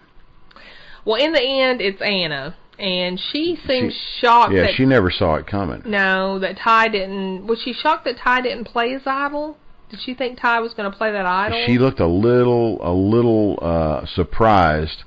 Well, 1.04 1.22
in 1.22 1.32
the 1.32 1.42
end, 1.42 1.80
it's 1.80 2.02
Anna, 2.02 2.56
and 2.80 3.20
she 3.32 3.56
seems 3.66 3.92
She- 3.94 4.26
shocked 4.26 4.52
Yeah, 4.52 4.62
that 4.62 4.74
she 4.74 4.84
never 4.84 5.10
saw 5.10 5.36
it 5.36 5.46
coming. 5.46 5.82
no, 5.86 6.38
that 6.40 6.58
Tai 6.58 6.88
didn't. 6.88 7.46
Was 7.46 7.60
she 7.62 7.72
shocked 7.72 8.04
that 8.06 8.18
Tai 8.18 8.40
didn't 8.40 8.64
play 8.64 8.90
his 8.90 9.02
idol? 9.06 9.56
Did 9.90 10.00
she 10.04 10.14
think 10.14 10.40
Tai 10.40 10.60
was 10.60 10.74
going 10.74 10.90
to 10.90 10.96
play 10.96 11.12
that 11.12 11.26
idol? 11.26 11.62
She 11.66 11.78
looked 11.78 12.00
a 12.00 12.06
little 12.06 12.78
a 12.82 12.92
little 12.92 13.58
uh 13.62 14.04
surprised 14.06 15.04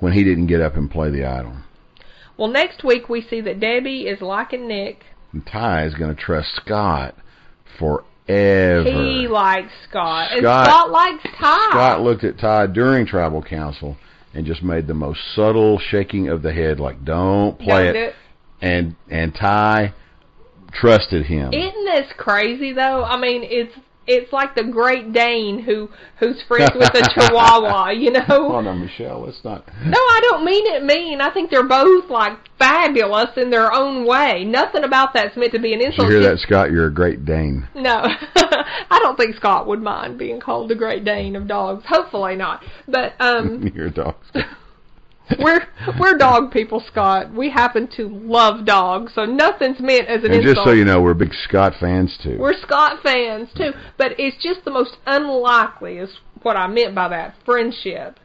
when 0.00 0.12
he 0.12 0.22
didn't 0.24 0.46
get 0.48 0.60
up 0.60 0.74
and 0.76 0.90
play 0.90 1.10
the 1.10 1.24
idol. 1.24 1.54
well, 2.36 2.48
next 2.48 2.82
week 2.84 3.08
we 3.08 3.22
see 3.22 3.40
that 3.42 3.60
Debbie 3.60 4.02
is 4.02 4.20
liking 4.20 4.66
Nick. 4.68 5.04
And 5.32 5.46
Tai 5.46 5.86
is 5.86 5.94
going 5.94 6.14
to 6.14 6.20
trust 6.20 6.54
Scot 6.56 7.14
forever. 7.78 8.84
He 8.84 9.28
likes 9.28 9.72
Scot, 9.88 10.32
and 10.32 10.42
Scot- 10.42 10.66
Scot 10.66 10.90
likes 10.90 11.22
Tai. 11.40 11.68
Scot 11.70 12.00
looked 12.02 12.24
at 12.24 12.38
Tai 12.38 12.66
during 12.68 13.06
tribal 13.06 13.42
council 13.42 13.96
and 14.34 14.46
just 14.46 14.62
made 14.62 14.86
the 14.86 14.94
most 14.94 15.20
subtle 15.34 15.78
shaking 15.78 16.28
of 16.28 16.42
the 16.42 16.52
head, 16.52 16.80
like 16.80 17.04
"Don't 17.04 17.58
play 17.58 17.86
Don't 17.86 17.96
it." 17.96 18.08
it. 18.08 18.14
And 18.60 18.96
and 19.10 19.34
Tai 19.34 19.92
trusted 20.72 21.26
him. 21.26 21.52
Isn't 21.52 21.84
this 21.84 22.12
crazy 22.16 22.72
though? 22.72 23.04
I 23.04 23.18
mean, 23.18 23.42
it's 23.44 23.74
it's 24.06 24.32
like 24.32 24.54
the 24.54 24.64
Great 24.64 25.12
Dane 25.12 25.60
who 25.60 25.88
who's 26.18 26.42
friends 26.48 26.72
with 26.74 26.92
the 26.92 27.08
Chihuahua, 27.14 27.90
you 27.96 28.10
know. 28.10 28.22
Oh 28.28 28.60
no, 28.60 28.74
Michelle, 28.74 29.24
let's 29.24 29.42
not. 29.44 29.66
No, 29.84 29.98
I 29.98 30.20
don't 30.22 30.44
mean 30.44 30.66
it 30.66 30.84
mean. 30.84 31.20
I 31.20 31.32
think 31.32 31.50
they're 31.50 31.66
both 31.66 32.10
like 32.10 32.38
fabulous 32.58 33.30
in 33.36 33.50
their 33.50 33.72
own 33.72 34.06
way. 34.06 34.44
Nothing 34.44 34.84
about 34.84 35.14
that's 35.14 35.36
meant 35.36 35.52
to 35.52 35.60
be 35.60 35.72
an 35.72 35.80
insult. 35.80 36.08
Did 36.08 36.14
you 36.14 36.20
hear 36.20 36.30
that, 36.30 36.40
Scot? 36.40 36.70
You're 36.70 36.86
a 36.86 36.94
great 36.94 37.24
Dane. 37.24 37.68
No, 37.74 38.02
I 38.36 38.98
don't 39.00 39.16
think 39.16 39.36
Scot 39.36 39.66
would 39.66 39.82
mind 39.82 40.18
being 40.18 40.40
called 40.40 40.68
the 40.68 40.74
Great 40.76 41.04
Dane 41.04 41.36
of 41.36 41.46
dogs. 41.46 41.84
Hopefully 41.86 42.36
not. 42.36 42.62
But 42.88 43.14
um, 43.20 43.70
Your 43.74 43.90
dog. 43.90 44.16
We're 45.38 45.66
we're 45.98 46.16
dog 46.18 46.52
people, 46.52 46.80
Scot. 46.86 47.32
We 47.32 47.50
happen 47.50 47.88
to 47.96 48.08
love 48.08 48.64
dogs, 48.64 49.12
so 49.14 49.24
nothing's 49.24 49.80
meant 49.80 50.08
as 50.08 50.24
an 50.24 50.32
And 50.32 50.34
insult. 50.42 50.56
just 50.56 50.64
so 50.66 50.72
you 50.72 50.84
know, 50.84 51.00
we're 51.00 51.14
big 51.14 51.32
Scot 51.34 51.74
fans 51.80 52.16
too. 52.22 52.36
We're 52.38 52.54
Scot 52.60 53.02
fans 53.02 53.48
too, 53.56 53.72
but 53.98 54.12
it's 54.18 54.42
just 54.42 54.64
the 54.64 54.70
most 54.70 54.96
unlikely 55.06 55.98
is 55.98 56.10
what 56.42 56.56
I 56.56 56.66
meant 56.66 56.94
by 56.94 57.08
that 57.08 57.34
friendship. 57.44 58.18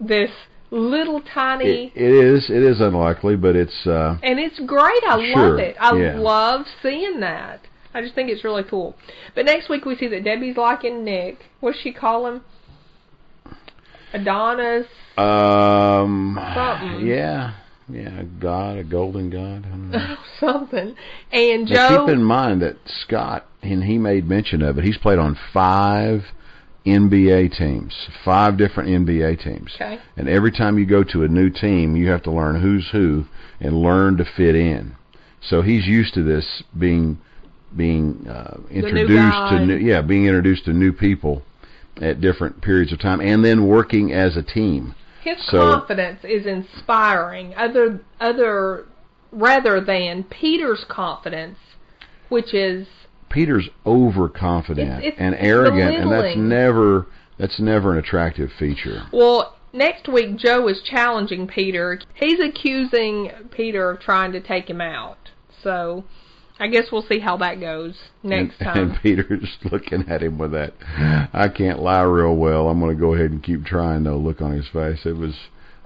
This 0.00 0.30
little 0.70 1.20
tiny 1.22 1.92
It, 1.94 2.02
it 2.02 2.24
is. 2.34 2.50
It 2.50 2.62
is 2.62 2.80
unlikely, 2.80 3.36
but 3.36 3.56
it's. 3.56 3.86
uh 3.86 4.18
and 4.22 4.38
it's 4.38 4.58
great. 4.60 5.02
I 5.06 5.32
Sure, 5.32 5.50
love 5.50 5.58
it. 5.58 5.76
I 5.80 5.96
yeah. 5.96 6.18
love 6.18 6.66
seeing 6.82 7.20
that. 7.20 7.60
I 7.94 8.02
just 8.02 8.14
think 8.14 8.28
it's 8.28 8.44
really 8.44 8.64
cool. 8.64 8.94
But 9.34 9.46
next 9.46 9.70
week 9.70 9.86
we 9.86 9.96
see 9.96 10.06
that 10.08 10.22
Debbie's 10.24 10.56
liking 10.58 11.02
Nick. 11.04 11.46
What's 11.60 11.78
she 11.80 11.92
call 11.92 12.26
him? 12.26 12.42
Adonis. 14.12 14.86
Um. 15.16 16.38
Something. 16.54 17.06
Yeah. 17.06 17.54
Yeah. 17.88 18.20
A 18.20 18.24
god, 18.24 18.78
a 18.78 18.84
golden 18.84 19.30
god. 19.30 19.64
I 19.64 19.68
don't 19.68 19.90
know. 19.90 20.16
something. 20.40 20.94
And 21.32 21.68
Now, 21.68 22.06
keep 22.06 22.14
in 22.14 22.22
mind 22.22 22.62
that 22.62 22.76
Scot, 22.86 23.46
and 23.62 23.84
he 23.84 23.98
made 23.98 24.28
mention 24.28 24.62
of 24.62 24.78
it. 24.78 24.84
He's 24.84 24.98
played 24.98 25.18
on 25.18 25.38
five 25.52 26.22
NBA 26.86 27.56
teams, 27.56 28.08
five 28.24 28.56
different 28.56 28.88
NBA 28.90 29.42
teams. 29.42 29.72
okay. 29.74 29.98
And 30.16 30.28
every 30.28 30.52
time 30.52 30.78
you 30.78 30.86
go 30.86 31.02
to 31.04 31.24
a 31.24 31.28
new 31.28 31.50
team, 31.50 31.96
you 31.96 32.08
have 32.10 32.22
to 32.24 32.30
learn 32.30 32.60
who's 32.60 32.88
who 32.92 33.24
and 33.60 33.76
learn 33.76 34.16
to 34.18 34.24
fit 34.36 34.54
in. 34.54 34.94
So 35.42 35.62
he's 35.62 35.86
used 35.86 36.14
to 36.14 36.22
this 36.22 36.62
being 36.78 37.18
being 37.76 38.26
uh, 38.28 38.58
introduced 38.70 39.12
guy. 39.12 39.58
to 39.58 39.66
new, 39.66 39.76
yeah, 39.76 40.00
being 40.00 40.26
introduced 40.26 40.64
to 40.64 40.72
new 40.72 40.92
people 40.92 41.42
at 42.00 42.20
different 42.20 42.60
periods 42.60 42.92
of 42.92 42.98
time, 42.98 43.20
and 43.20 43.44
then 43.44 43.66
working 43.66 44.12
as 44.12 44.36
a 44.36 44.42
team. 44.42 44.94
His 45.22 45.38
So- 45.46 45.72
confidence 45.72 46.24
is 46.24 46.46
inspiring. 46.46 47.54
Other 47.56 48.00
other 48.20 48.86
rather 49.32 49.80
than 49.80 50.24
Peter's 50.24 50.84
confidence, 50.84 51.58
which 52.28 52.54
is 52.54 52.86
Peter's 53.28 53.68
overconfident 53.84 54.88
It's- 54.88 55.02
it's 55.04 55.16
and 55.18 55.36
arrogant, 55.38 55.96
and 55.96 56.10
that's 56.10 56.36
never 56.36 57.06
that's 57.38 57.60
never 57.60 57.92
an 57.92 57.98
attractive 57.98 58.52
feature. 58.52 59.02
well. 59.12 59.52
Next 59.72 60.08
week, 60.08 60.36
Joe 60.36 60.68
is 60.68 60.80
challenging 60.80 61.46
Peter. 61.46 61.98
He's 62.14 62.40
accusing 62.40 63.30
Peter 63.50 63.90
of 63.90 64.00
trying 64.00 64.32
to 64.32 64.40
take 64.40 64.70
him 64.70 64.80
out. 64.80 65.18
So, 65.62 66.04
I 66.58 66.68
guess 66.68 66.86
we'll 66.90 67.06
see 67.06 67.18
how 67.18 67.36
that 67.38 67.60
goes 67.60 67.94
next 68.22 68.60
and, 68.60 68.66
time. 68.66 68.90
And 68.90 69.02
Peter's 69.02 69.58
looking 69.70 70.08
at 70.08 70.22
him 70.22 70.38
with 70.38 70.52
that, 70.52 70.72
I 71.32 71.48
can't 71.48 71.80
lie 71.80 72.02
real 72.02 72.34
well. 72.34 72.68
I'm 72.68 72.80
going 72.80 72.94
to 72.94 73.00
go 73.00 73.14
ahead 73.14 73.30
and 73.30 73.42
keep 73.42 73.64
trying 73.64 74.04
though. 74.04 74.16
Look 74.16 74.40
on 74.40 74.52
his 74.52 74.68
face. 74.68 75.00
It 75.04 75.16
was 75.16 75.34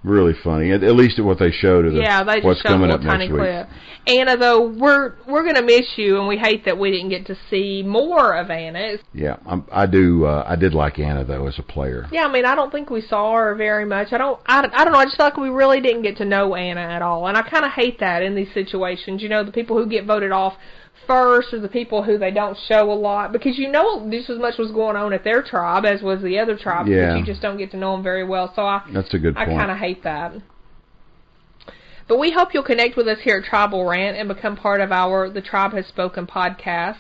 really 0.03 0.35
funny. 0.43 0.73
At, 0.73 0.83
at 0.83 0.95
least 0.97 1.19
at 1.19 1.25
what 1.25 1.39
they 1.39 1.51
showed 1.51 1.85
of 1.85 1.93
the, 1.93 2.01
yeah, 2.01 2.23
they 2.25 2.37
just 2.37 2.45
what's 2.45 2.61
showed 2.61 2.71
a 2.71 2.73
coming 2.73 2.91
up 2.91 3.01
tiny 3.01 3.29
next 3.29 3.33
week. 3.33 3.41
clip. 3.41 3.69
Anna, 4.07 4.37
though, 4.37 4.69
we're 4.69 5.15
we're 5.29 5.45
gonna 5.45 5.63
miss 5.63 5.87
you, 5.97 6.19
and 6.19 6.27
we 6.27 6.39
hate 6.39 6.65
that 6.65 6.79
we 6.79 6.91
didn't 6.91 7.11
get 7.11 7.27
to 7.27 7.37
see 7.51 7.83
more 7.83 8.35
of 8.35 8.51
Anna. 8.51 8.97
Yeah, 9.13 9.37
I'm, 9.47 9.67
I 9.71 9.87
do. 9.87 10.25
Uh, 10.25 10.45
I 10.47 10.57
did 10.57 10.75
like 10.75 10.99
Anna 10.99 11.25
though 11.25 11.47
as 11.47 11.59
a 11.59 11.63
player. 11.63 12.07
Yeah, 12.11 12.25
I 12.27 12.33
mean, 12.33 12.47
I 12.47 12.55
don't 12.55 12.71
think 12.73 12.89
we 12.89 13.03
saw 13.03 13.35
her 13.35 13.55
very 13.55 13.85
much. 13.85 14.13
I 14.13 14.19
don't, 14.19 14.41
I, 14.47 14.67
I 14.73 14.85
don't 14.85 14.93
know. 14.93 14.99
I 14.99 15.05
just 15.05 15.17
feel 15.17 15.27
like 15.27 15.37
we 15.37 15.51
really 15.51 15.81
didn't 15.81 16.03
get 16.03 16.17
to 16.19 16.25
know 16.25 16.55
Anna 16.55 16.81
at 16.81 17.03
all, 17.03 17.27
and 17.27 17.37
I 17.37 17.43
kind 17.43 17.65
of 17.65 17.73
hate 17.73 18.01
that 18.01 18.23
in 18.23 18.35
these 18.35 18.53
situations. 18.55 19.23
You 19.23 19.29
know, 19.29 19.45
the 19.45 19.53
people 19.53 19.77
who 19.77 19.89
get 19.89 20.07
voted 20.07 20.33
off 20.33 20.55
first 21.11 21.53
are 21.53 21.59
the 21.59 21.69
people 21.69 22.05
who 22.05 22.19
they 22.19 22.31
don't 22.31 22.57
show 22.69 22.91
a 22.91 22.95
lot 22.95 23.33
because 23.33 23.59
you 23.59 23.69
know 23.69 24.09
just 24.11 24.31
as 24.31 24.39
much 24.39 24.57
was 24.59 24.71
going 24.71 24.97
on 24.97 25.13
at 25.13 25.25
their 25.25 25.43
tribe 25.43 25.85
as 25.85 26.03
was 26.03 26.23
the 26.23 26.39
other 26.39 26.57
tribe, 26.57 26.87
Yeah. 26.87 27.11
but 27.11 27.19
you 27.19 27.25
just 27.25 27.43
don't 27.43 27.59
get 27.59 27.73
to 27.73 27.77
know 27.77 27.93
them 27.93 28.03
very 28.05 28.25
well. 28.25 28.53
So 28.55 28.63
I, 28.63 28.83
That's 28.93 29.13
a 29.13 29.19
good 29.19 29.37
I 29.37 29.45
kind 29.47 29.73
of 29.73 29.79
hate 29.79 30.05
that. 30.05 30.35
But 32.07 32.19
we 32.19 32.31
hope 32.31 32.55
you'll 32.55 32.63
connect 32.63 32.97
with 32.97 33.09
us 33.09 33.19
here 33.23 33.39
at 33.39 33.45
Tribal 33.45 33.85
Rant 33.89 34.17
and 34.17 34.29
become 34.29 34.57
part 34.57 34.81
of 34.81 34.93
our 34.93 35.29
The 35.29 35.41
Tribe 35.41 35.73
Has 35.73 35.87
Spoken 35.87 36.27
podcast. 36.27 36.99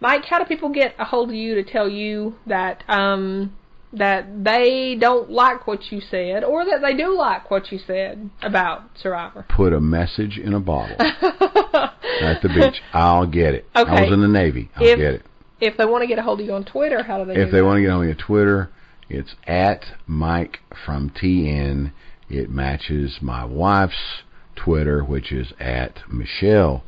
Mike, 0.00 0.24
how 0.26 0.38
do 0.38 0.44
people 0.44 0.70
get 0.70 0.94
a 0.98 1.04
hold 1.04 1.30
of 1.30 1.34
you 1.34 1.54
to 1.56 1.64
tell 1.64 1.88
you 1.88 2.36
that 2.46 2.84
um, 2.88 3.56
that 3.98 4.44
they 4.44 4.96
don't 4.98 5.30
like 5.30 5.66
what 5.66 5.90
you 5.92 6.00
said, 6.00 6.44
or 6.44 6.64
that 6.64 6.80
they 6.82 6.94
do 6.96 7.16
like 7.16 7.50
what 7.50 7.70
you 7.72 7.78
said 7.86 8.30
about 8.42 8.82
Survivor? 9.00 9.44
Put 9.48 9.72
a 9.72 9.80
message 9.80 10.38
in 10.38 10.54
a 10.54 10.60
bottle 10.60 10.96
at 11.00 12.42
the 12.42 12.48
beach. 12.48 12.80
I'll 12.92 13.26
get 13.26 13.54
it. 13.54 13.66
I 13.74 13.82
was 13.84 14.12
in 14.12 14.20
the 14.20 14.28
Navy. 14.28 14.70
I'll 14.76 14.86
If- 14.86 14.98
get 14.98 15.14
it. 15.14 15.22
If 15.60 15.76
they 15.78 15.86
want 15.86 16.02
to 16.02 16.08
get 16.08 16.18
a 16.18 16.22
hold 16.22 16.40
of 16.40 16.46
you 16.46 16.52
on 16.52 16.64
Twitter, 16.64 17.02
how 17.04 17.18
do 17.18 17.24
they? 17.32 17.40
If 17.40 17.46
do 17.46 17.52
they 17.52 17.58
that? 17.58 17.64
want 17.64 17.78
to 17.78 17.82
get 17.82 17.90
on 17.90 18.04
me 18.04 18.10
on 18.10 18.16
Twitter, 18.18 18.70
it's 19.08 19.34
at 19.46 19.84
Mike 20.06 20.58
from 20.84 21.10
TN. 21.10 21.92
It 22.28 22.50
matches 22.50 23.18
my 23.22 23.44
wife's 23.44 24.22
Twitter, 24.56 25.02
which 25.04 25.30
is 25.32 25.52
at 25.60 26.00
Michelle 26.10 26.82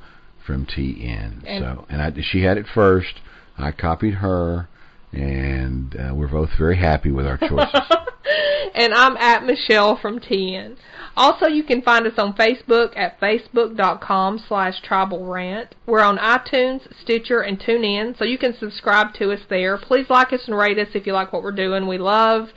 from 0.44 0.66
TN. 0.66 1.42
And- 1.46 1.64
so, 1.64 1.86
and 1.88 2.02
I, 2.02 2.12
she 2.20 2.42
had 2.42 2.58
it 2.58 2.66
first. 2.74 3.20
I 3.56 3.70
copied 3.70 4.14
her, 4.14 4.68
and 5.16 5.96
uh, 5.96 6.14
we're 6.14 6.28
both 6.28 6.50
very 6.58 6.76
happy 6.76 7.10
with 7.10 7.26
our 7.26 7.38
choices. 7.38 7.80
and 8.74 8.92
I'm 8.94 9.16
at 9.16 9.44
Michelle 9.44 9.98
from 10.00 10.20
TN. 10.20 10.76
Also, 11.16 11.46
you 11.46 11.64
can 11.64 11.80
find 11.80 12.06
us 12.06 12.18
on 12.18 12.34
Facebook 12.34 12.94
at 12.96 13.18
facebook.com 13.20 14.44
slash 14.46 14.82
tribal 14.82 15.24
rant. 15.24 15.74
We're 15.86 16.02
on 16.02 16.18
iTunes, 16.18 16.86
Stitcher, 17.02 17.40
and 17.40 17.58
TuneIn, 17.58 18.18
so 18.18 18.24
you 18.24 18.36
can 18.36 18.54
subscribe 18.58 19.14
to 19.14 19.32
us 19.32 19.40
there. 19.48 19.78
Please 19.78 20.10
like 20.10 20.34
us 20.34 20.42
and 20.46 20.56
rate 20.56 20.78
us 20.78 20.88
if 20.94 21.06
you 21.06 21.14
like 21.14 21.32
what 21.32 21.42
we're 21.42 21.52
doing. 21.52 21.86
We 21.86 21.96
love 21.96 22.48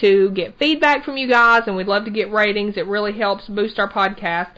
to 0.00 0.30
get 0.30 0.58
feedback 0.58 1.04
from 1.04 1.16
you 1.16 1.26
guys, 1.28 1.62
and 1.66 1.74
we'd 1.74 1.86
love 1.86 2.04
to 2.04 2.10
get 2.10 2.30
ratings. 2.30 2.76
It 2.76 2.86
really 2.86 3.16
helps 3.16 3.46
boost 3.46 3.78
our 3.78 3.90
podcast. 3.90 4.50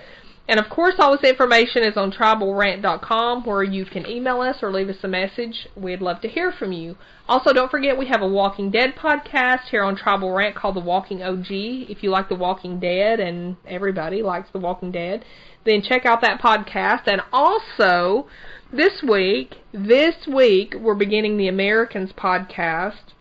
And 0.46 0.61
of 0.61 0.68
course, 0.68 0.96
all 0.98 1.16
this 1.16 1.28
information 1.28 1.85
is 1.85 1.96
on 1.96 2.12
tribalrant.com 2.12 3.46
where 3.46 3.62
you 3.62 3.87
can 3.87 4.07
email 4.07 4.42
us 4.42 4.57
or 4.62 4.70
leave 4.70 4.90
us 4.90 5.02
a 5.02 5.09
message. 5.09 5.68
We'd 5.74 6.02
love 6.02 6.20
to 6.20 6.28
hear 6.28 6.52
from 6.52 6.72
you. 6.72 6.96
Also, 7.26 7.54
don't 7.54 7.70
forget 7.70 7.96
we 7.96 8.09
have 8.09 8.20
a 8.20 8.28
Walking 8.28 8.70
Dead 8.70 8.94
podcast 8.94 9.68
here 9.70 9.83
on 9.83 9.96
Tribal 9.96 10.33
Rant 10.33 10.54
called 10.54 10.76
The 10.76 10.80
Walking 10.80 11.22
OG. 11.22 11.46
If 11.48 12.02
you 12.02 12.11
like 12.11 12.28
The 12.28 12.35
Walking 12.35 12.78
Dead, 12.78 13.20
and 13.20 13.57
everybody 13.66 14.22
likes 14.22 14.50
The 14.52 14.59
Walking 14.59 14.92
Dead, 14.92 15.24
then 15.64 15.80
check 15.80 16.04
out 16.04 16.20
that 16.20 16.42
podcast. 16.42 17.07
And 17.07 17.22
also, 17.33 18.28
this 18.70 19.02
week, 19.02 19.54
this 19.72 20.26
week, 20.26 20.74
we're 20.78 20.94
beginning 20.94 21.38
the 21.38 21.48
Americans 21.48 22.11
podcast. 22.12 23.14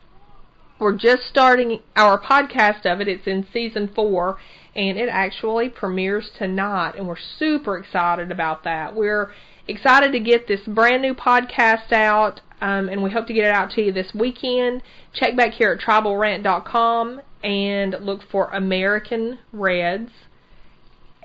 We're 0.78 0.98
just 0.98 1.24
starting 1.30 1.80
our 1.96 2.20
podcast 2.20 2.86
of 2.86 3.00
it. 3.00 3.08
It's 3.08 3.28
in 3.28 3.48
season 3.54 3.90
four 3.96 4.38
and 4.76 4.98
it 4.98 5.10
actually 5.10 5.70
premieres 5.70 6.30
tonight, 6.38 6.96
and 6.98 7.08
we're 7.08 7.16
super 7.38 7.78
excited 7.78 8.32
about 8.32 8.64
that. 8.64 8.96
We're 8.96 9.32
excited 9.68 10.12
to 10.14 10.20
get 10.20 10.48
this 10.48 10.62
brand 10.62 11.02
new 11.02 11.14
podcast 11.14 11.92
out, 11.92 12.42
um, 12.62 12.90
and 12.90 13.04
we 13.04 13.12
hope 13.12 13.28
to 13.28 13.34
get 13.34 13.46
it 13.46 13.52
out 13.52 13.72
to 13.72 13.82
you 13.82 13.92
this 13.92 14.12
weekend. 14.14 14.82
Check 15.14 15.36
back 15.36 15.54
here 15.54 15.72
at 15.72 15.80
tribalrant.com 15.80 17.22
and 17.44 17.96
look 18.02 18.22
for 18.32 18.50
American 18.50 19.40
Reds. 19.52 20.12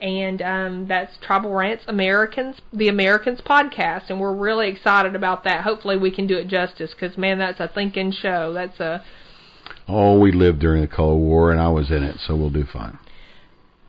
And 0.00 0.40
um, 0.42 0.86
that's 0.86 1.16
Tribal 1.26 1.50
Rants 1.50 1.82
Americans, 1.88 2.60
the 2.72 2.86
Americans 2.86 3.40
podcast, 3.40 4.10
and 4.10 4.20
we're 4.20 4.34
really 4.34 4.68
excited 4.68 5.16
about 5.16 5.42
that. 5.42 5.64
Hopefully, 5.64 5.96
we 5.96 6.12
can 6.12 6.28
do 6.28 6.36
it 6.36 6.46
justice 6.46 6.92
because 6.94 7.18
man, 7.18 7.38
that's 7.38 7.58
a 7.58 7.66
thinking 7.66 8.12
show. 8.12 8.52
That's 8.52 8.78
a 8.78 9.02
oh, 9.88 10.20
we 10.20 10.30
lived 10.30 10.60
during 10.60 10.82
the 10.82 10.86
Cold 10.86 11.20
War, 11.20 11.50
and 11.50 11.60
I 11.60 11.68
was 11.70 11.90
in 11.90 12.04
it, 12.04 12.18
so 12.24 12.36
we'll 12.36 12.50
do 12.50 12.64
fine. 12.64 12.96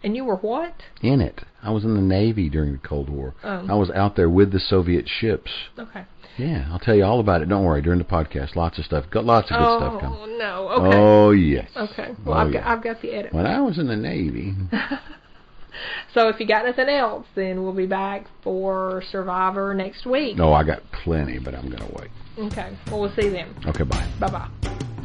And 0.04 0.16
you 0.16 0.24
were 0.24 0.38
what? 0.38 0.74
In 1.02 1.20
it. 1.22 1.42
I 1.62 1.72
was 1.72 1.84
in 1.84 1.96
the 1.96 2.02
Navy 2.02 2.50
during 2.50 2.72
the 2.74 2.78
Cold 2.80 3.10
War. 3.10 3.36
Oh. 3.44 3.66
I 3.70 3.74
was 3.76 3.90
out 3.92 4.16
there 4.16 4.30
with 4.30 4.52
the 4.52 4.60
Soviet 4.60 5.08
ships. 5.10 5.52
Okay. 5.78 6.06
Yeah, 6.38 6.70
I'll 6.72 6.80
tell 6.80 6.96
you 6.96 7.04
all 7.04 7.20
about 7.20 7.42
it. 7.42 7.50
Don't 7.50 7.66
worry. 7.66 7.82
During 7.82 8.00
the 8.00 8.06
podcast, 8.06 8.56
lots 8.56 8.80
of 8.80 8.86
stuff. 8.86 9.06
Got 9.12 9.26
lots 9.26 9.52
of 9.52 9.58
good 9.58 9.66
oh, 9.68 9.78
stuff 9.80 10.02
coming. 10.02 10.20
Oh 10.22 10.26
no. 10.38 10.70
Okay. 10.88 10.98
Oh 10.98 11.32
yes. 11.32 11.70
Okay. 11.76 12.08
Oh, 12.12 12.16
well, 12.26 12.38
Oh, 12.38 12.42
I've 12.42 12.54
yeah. 12.54 12.62
got 12.62 12.68
I've 12.78 12.84
got 12.84 13.02
the 13.02 13.12
edit. 13.12 13.34
When 13.34 13.46
I 13.46 13.60
was 13.62 13.78
in 13.78 13.88
the 13.88 13.98
Navy, 13.98 14.54
So 16.14 16.28
if 16.30 16.40
you 16.40 16.48
got 16.48 16.66
nothing 16.66 16.90
else, 16.90 17.26
then 17.36 17.64
we'll 17.64 17.74
be 17.74 17.86
back 17.86 18.26
for 18.44 19.04
Survivor 19.12 19.74
next 19.74 20.06
week. 20.06 20.36
no, 20.38 20.52
I 20.54 20.64
got 20.64 20.82
plenty, 21.04 21.40
but 21.40 21.54
I'm 21.54 21.70
gonna 21.70 21.90
wait. 22.00 22.10
Okay. 22.52 22.76
Well, 22.88 23.02
we'll 23.02 23.16
see 23.16 23.30
then. 23.30 23.54
Okay, 23.68 23.84
bye. 23.84 24.10
Bye 24.20 24.32
bye. 24.32 24.96